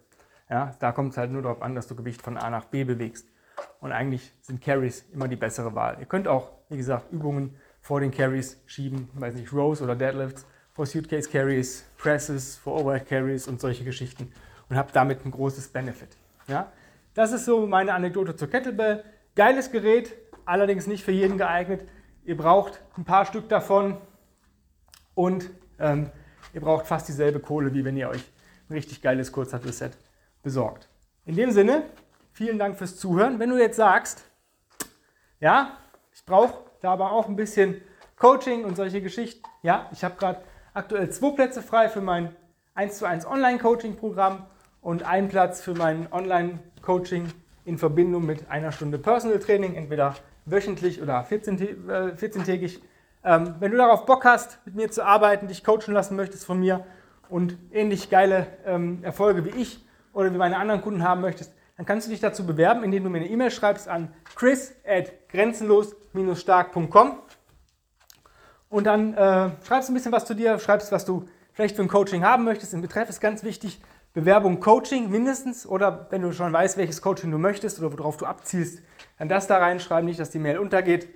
Ja, 0.50 0.76
da 0.80 0.92
kommt 0.92 1.14
es 1.14 1.18
halt 1.18 1.32
nur 1.32 1.42
darauf 1.42 1.62
an, 1.62 1.74
dass 1.74 1.88
du 1.88 1.96
Gewicht 1.96 2.22
von 2.22 2.36
A 2.38 2.50
nach 2.50 2.66
B 2.66 2.84
bewegst. 2.84 3.30
Und 3.80 3.94
eigentlich 3.94 4.34
sind 4.42 4.62
Carries 4.62 5.06
immer 5.14 5.30
die 5.30 5.38
bessere 5.38 5.74
Wahl. 5.74 5.98
Ihr 6.02 6.06
könnt 6.06 6.28
auch, 6.28 6.52
wie 6.68 6.78
gesagt, 6.78 7.14
Übungen 7.14 7.56
vor 7.80 8.02
den 8.02 8.12
Carries 8.12 8.62
schieben, 8.66 9.08
weiß 9.14 9.36
nicht, 9.36 9.54
Rows 9.54 9.82
oder 9.82 9.96
Deadlifts, 9.96 10.46
vor 10.74 10.86
Suitcase 10.86 11.30
Carries, 11.30 11.86
Presses, 11.98 12.58
vor 12.58 12.82
Overhead 12.82 13.08
Carries 13.08 13.48
und 13.48 13.62
solche 13.62 13.84
Geschichten 13.84 14.32
und 14.70 14.78
habt 14.78 14.96
damit 14.96 15.26
ein 15.26 15.32
großes 15.32 15.70
Benefit. 15.70 16.10
Ja? 16.48 16.72
Das 17.14 17.32
ist 17.32 17.46
so 17.46 17.68
meine 17.68 17.94
Anekdote 17.94 18.36
zur 18.36 18.50
Kettlebell. 18.50 19.04
Geiles 19.36 19.72
Gerät, 19.72 20.14
allerdings 20.46 20.88
nicht 20.88 21.04
für 21.04 21.12
jeden 21.12 21.38
geeignet. 21.38 21.88
Ihr 22.26 22.38
braucht 22.38 22.82
ein 22.98 23.06
paar 23.06 23.26
Stück 23.26 23.50
davon 23.50 23.98
und 25.16 25.50
ähm, 25.80 26.10
Ihr 26.54 26.62
braucht 26.62 26.86
fast 26.86 27.08
dieselbe 27.08 27.40
Kohle, 27.40 27.74
wie 27.74 27.84
wenn 27.84 27.98
ihr 27.98 28.10
euch 28.10 28.24
ein 28.70 28.74
richtig 28.74 29.02
geiles 29.02 29.32
Kurzhantelset 29.32 29.98
besorgt. 30.44 30.88
In 31.26 31.36
dem 31.36 31.52
Sinne, 31.52 31.84
vielen 32.32 32.60
Dank 32.60 32.78
fürs 32.78 32.98
Zuhören. 32.98 33.40
Wenn 33.40 33.50
du 33.50 33.58
jetzt 33.58 33.78
sagst, 33.78 34.24
ja, 35.40 35.78
Ich 36.14 36.24
brauche 36.26 36.64
da 36.82 36.94
aber 36.94 37.12
auch 37.12 37.28
ein 37.28 37.36
bisschen 37.36 37.82
Coaching 38.18 38.66
und 38.66 38.76
solche 38.76 39.02
Geschichten. 39.02 39.44
Ja, 39.64 39.90
ich 39.92 40.04
habe 40.04 40.16
gerade 40.16 40.42
aktuell 40.74 41.10
zwei 41.10 41.32
Plätze 41.32 41.62
frei 41.62 41.90
für 41.90 42.02
mein 42.02 42.36
1 42.76 42.98
zu 42.98 43.06
1 43.06 43.26
Online-Coaching-Programm 43.28 44.46
und 44.82 45.04
einen 45.04 45.30
Platz 45.30 45.62
für 45.62 45.74
mein 45.74 46.12
Online-Coaching 46.12 47.28
in 47.66 47.78
Verbindung 47.78 48.26
mit 48.26 48.50
einer 48.50 48.72
Stunde 48.72 48.98
Personal 48.98 49.40
Training, 49.40 49.76
entweder 49.76 50.16
wöchentlich 50.46 51.02
oder 51.02 51.22
14-tägig. 51.22 52.82
Ähm, 53.24 53.56
wenn 53.60 53.72
du 53.72 53.78
darauf 53.78 54.06
Bock 54.06 54.26
hast, 54.26 54.60
mit 54.66 54.76
mir 54.76 54.92
zu 54.92 55.06
arbeiten, 55.06 55.48
dich 55.48 55.64
coachen 55.64 55.94
lassen 55.94 56.16
möchtest 56.16 56.46
von 56.46 56.60
mir 56.60 56.86
und 57.30 57.58
ähnlich 57.72 58.10
geile 58.10 58.48
ähm, 58.66 59.00
Erfolge 59.04 59.46
wie 59.46 59.62
ich 59.62 59.86
oder 60.12 60.34
wie 60.34 60.38
meine 60.38 60.58
anderen 60.58 60.82
Kunden 60.82 61.04
haben 61.04 61.22
möchtest, 61.22 61.54
dann 61.78 61.86
kannst 61.86 62.08
du 62.08 62.12
dich 62.12 62.20
dazu 62.20 62.46
bewerben, 62.46 62.84
indem 62.84 63.06
du 63.06 63.10
mir 63.10 63.20
eine 63.20 63.30
E-Mail 63.30 63.52
schreibst 63.52 63.88
an 63.88 64.14
chris 64.36 64.76
at 64.86 65.30
grenzenlos-stark.com 65.30 67.20
und 68.74 68.86
dann 68.86 69.14
äh, 69.14 69.52
schreibst 69.64 69.88
du 69.88 69.92
ein 69.92 69.96
bisschen 69.96 70.12
was 70.12 70.26
zu 70.26 70.34
dir, 70.34 70.58
schreibst, 70.58 70.92
was 70.92 71.06
du 71.06 71.26
vielleicht 71.54 71.76
für 71.76 71.84
ein 71.84 71.88
Coaching 71.88 72.24
haben 72.24 72.44
möchtest. 72.44 72.74
Im 72.74 72.82
Betreff 72.82 73.08
ist 73.08 73.22
ganz 73.22 73.44
wichtig, 73.44 73.80
Bewerbung 74.14 74.60
Coaching 74.60 75.12
mindestens 75.12 75.68
oder 75.68 76.08
wenn 76.10 76.24
du 76.24 76.32
schon 76.32 76.52
weißt, 76.52 76.78
welches 76.78 77.00
Coaching 77.00 77.30
du 77.30 77.38
möchtest 77.38 77.80
oder 77.80 77.96
worauf 77.96 78.18
du 78.18 78.26
abzielst, 78.26 78.82
dann 79.20 79.30
das 79.30 79.46
da 79.46 79.60
reinschreiben, 79.60 80.06
nicht, 80.06 80.20
dass 80.20 80.32
die 80.32 80.40
Mail 80.40 80.58
untergeht. 80.58 81.08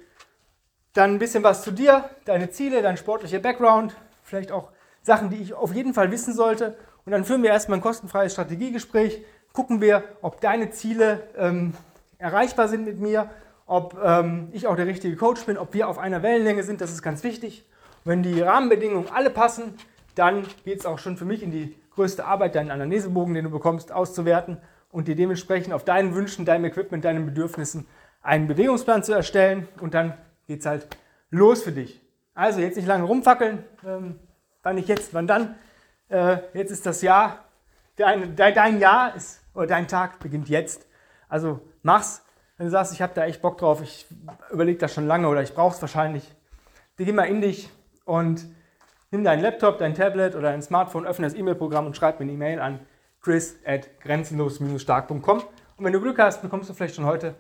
Dann 0.94 1.16
ein 1.16 1.20
bisschen 1.20 1.44
was 1.44 1.64
zu 1.64 1.72
dir, 1.72 2.08
deine 2.26 2.52
Ziele, 2.52 2.84
dein 2.84 2.96
sportlicher 2.96 3.40
Background, 3.40 3.96
vielleicht 4.22 4.52
auch 4.52 4.70
Sachen, 5.02 5.32
die 5.32 5.38
ich 5.38 5.56
auf 5.56 5.74
jeden 5.74 5.96
Fall 5.96 6.12
wissen 6.12 6.36
sollte. 6.36 6.78
Und 7.06 7.12
dann 7.12 7.26
führen 7.26 7.42
wir 7.42 7.50
erstmal 7.50 7.80
ein 7.80 7.84
kostenfreies 7.84 8.34
Strategiegespräch, 8.34 9.24
gucken 9.52 9.82
wir, 9.82 10.04
ob 10.22 10.42
deine 10.42 10.70
Ziele 10.70 11.24
ähm, 11.36 11.74
erreichbar 12.20 12.68
sind 12.68 12.86
mit 12.86 13.00
mir, 13.00 13.32
ob 13.68 14.00
ähm, 14.04 14.50
ich 14.54 14.66
auch 14.66 14.76
der 14.76 14.88
richtige 14.88 15.16
Coach 15.16 15.46
bin, 15.46 15.58
ob 15.58 15.74
wir 15.74 15.88
auf 15.88 16.00
einer 16.00 16.24
Wellenlänge 16.24 16.64
sind, 16.64 16.82
das 16.82 16.92
ist 16.92 17.04
ganz 17.04 17.24
wichtig. 17.24 17.66
Wenn 18.06 18.24
die 18.24 18.42
Rahmenbedingungen 18.42 19.10
alle 19.12 19.30
passen, 19.30 19.76
dann 20.16 20.46
geht 20.64 20.80
es 20.80 20.86
auch 20.86 20.98
schon 20.98 21.18
für 21.18 21.26
mich 21.26 21.44
in 21.44 21.52
die 21.52 21.76
größte 21.94 22.26
Arbeit, 22.26 22.56
deinen 22.56 22.72
Anamnesebogen, 22.72 23.34
den 23.34 23.44
du 23.44 23.52
bekommst, 23.52 23.92
auszuwerten 23.92 24.58
und 24.90 25.08
dir 25.08 25.16
dementsprechend 25.16 25.74
auf 25.74 25.84
deinen 25.84 26.16
Wünschen, 26.16 26.46
deinem 26.46 26.66
Equipment, 26.66 27.04
deinen 27.04 27.26
Bedürfnissen 27.26 27.86
einen 28.22 28.48
Bewegungsplan 28.48 29.04
zu 29.04 29.14
erstellen 29.14 29.68
und 29.82 29.94
dann 29.94 30.14
geht 30.48 30.62
es 30.62 30.66
halt 30.66 30.88
los 31.30 31.64
für 31.64 31.72
dich. 31.72 32.02
Also 32.34 32.62
jetzt 32.62 32.78
nicht 32.78 32.88
lange 32.88 33.04
rumfackeln, 33.04 33.64
ähm, 33.86 34.20
wann 34.64 34.76
nicht 34.76 34.88
jetzt, 34.88 35.14
wann 35.14 35.28
dann. 35.28 35.56
Äh, 36.08 36.38
jetzt 36.54 36.72
ist 36.72 36.86
das 36.86 37.02
Jahr, 37.02 37.46
dein, 37.98 38.36
dein 38.36 38.80
Jahr 38.80 39.16
ist, 39.16 39.42
oder 39.54 39.68
dein 39.68 39.88
Tag 39.88 40.20
beginnt 40.20 40.48
jetzt. 40.48 40.88
Also 41.28 41.60
mach's. 41.82 42.24
Wenn 42.58 42.66
du 42.66 42.72
sagst, 42.72 42.94
ich 42.94 43.02
habe 43.02 43.14
da 43.14 43.26
echt 43.26 43.42
Bock 43.42 43.58
drauf, 43.60 43.82
ich 43.82 44.08
überlege 44.52 44.80
das 44.80 44.94
schon 44.94 45.06
lange 45.06 45.28
oder 45.28 45.44
ich 45.44 45.54
brauche 45.54 45.76
es 45.76 45.82
wahrscheinlich, 45.82 46.34
geh 46.98 47.12
mal 47.12 47.26
in 47.26 47.42
dich 47.42 47.70
und 48.06 48.46
nimm 49.12 49.24
deinen 49.24 49.42
Laptop, 49.42 49.78
dein 49.78 49.94
Tablet 49.94 50.36
oder 50.36 50.50
dein 50.50 50.64
Smartphone, 50.64 51.06
öffne 51.06 51.28
das 51.28 51.36
E-Mail-Programm 51.36 51.86
und 51.86 51.96
schreib 51.96 52.20
mir 52.20 52.24
eine 52.24 52.34
E-Mail 52.34 52.60
an 52.60 52.80
chris 53.22 53.60
at 53.66 54.00
grenzenlos-stark.com. 54.02 55.38
Und 55.78 55.86
wenn 55.86 55.94
du 55.94 56.02
Glück 56.02 56.18
hast, 56.18 56.42
bekommst 56.42 56.70
du 56.70 56.74
vielleicht 56.74 56.96
schon 56.96 57.06
heute 57.06 57.36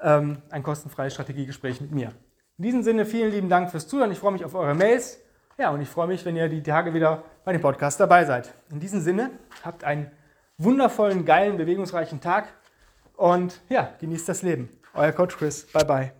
ähm, 0.00 0.42
ein 0.50 0.62
kostenfreies 0.62 1.14
Strategiegespräch 1.14 1.80
mit 1.80 1.92
mir. 1.92 2.12
In 2.58 2.64
diesem 2.64 2.82
Sinne, 2.82 3.06
vielen 3.06 3.30
lieben 3.30 3.48
Dank 3.48 3.70
fürs 3.70 3.88
Zuhören. 3.88 4.12
Ich 4.12 4.18
freue 4.18 4.32
mich 4.32 4.44
auf 4.44 4.54
eure 4.54 4.74
Mails. 4.74 5.18
Ja, 5.56 5.70
und 5.70 5.80
ich 5.80 5.88
freue 5.88 6.08
mich, 6.08 6.24
wenn 6.24 6.36
ihr 6.36 6.48
die 6.48 6.62
Tage 6.62 6.92
wieder 6.92 7.24
bei 7.44 7.52
dem 7.52 7.60
Podcast 7.62 7.98
dabei 8.00 8.24
seid. 8.24 8.52
In 8.70 8.80
diesem 8.80 9.00
Sinne, 9.00 9.30
habt 9.64 9.84
einen 9.84 10.10
wundervollen, 10.58 11.24
geilen, 11.24 11.56
bewegungsreichen 11.56 12.20
Tag 12.20 12.48
und 13.18 13.60
ja, 13.68 13.92
genießt 14.00 14.28
das 14.28 14.42
Leben. 14.42 14.70
Euer 14.94 15.12
Coach 15.12 15.36
Chris. 15.36 15.66
Bye 15.72 15.84
bye. 15.84 16.17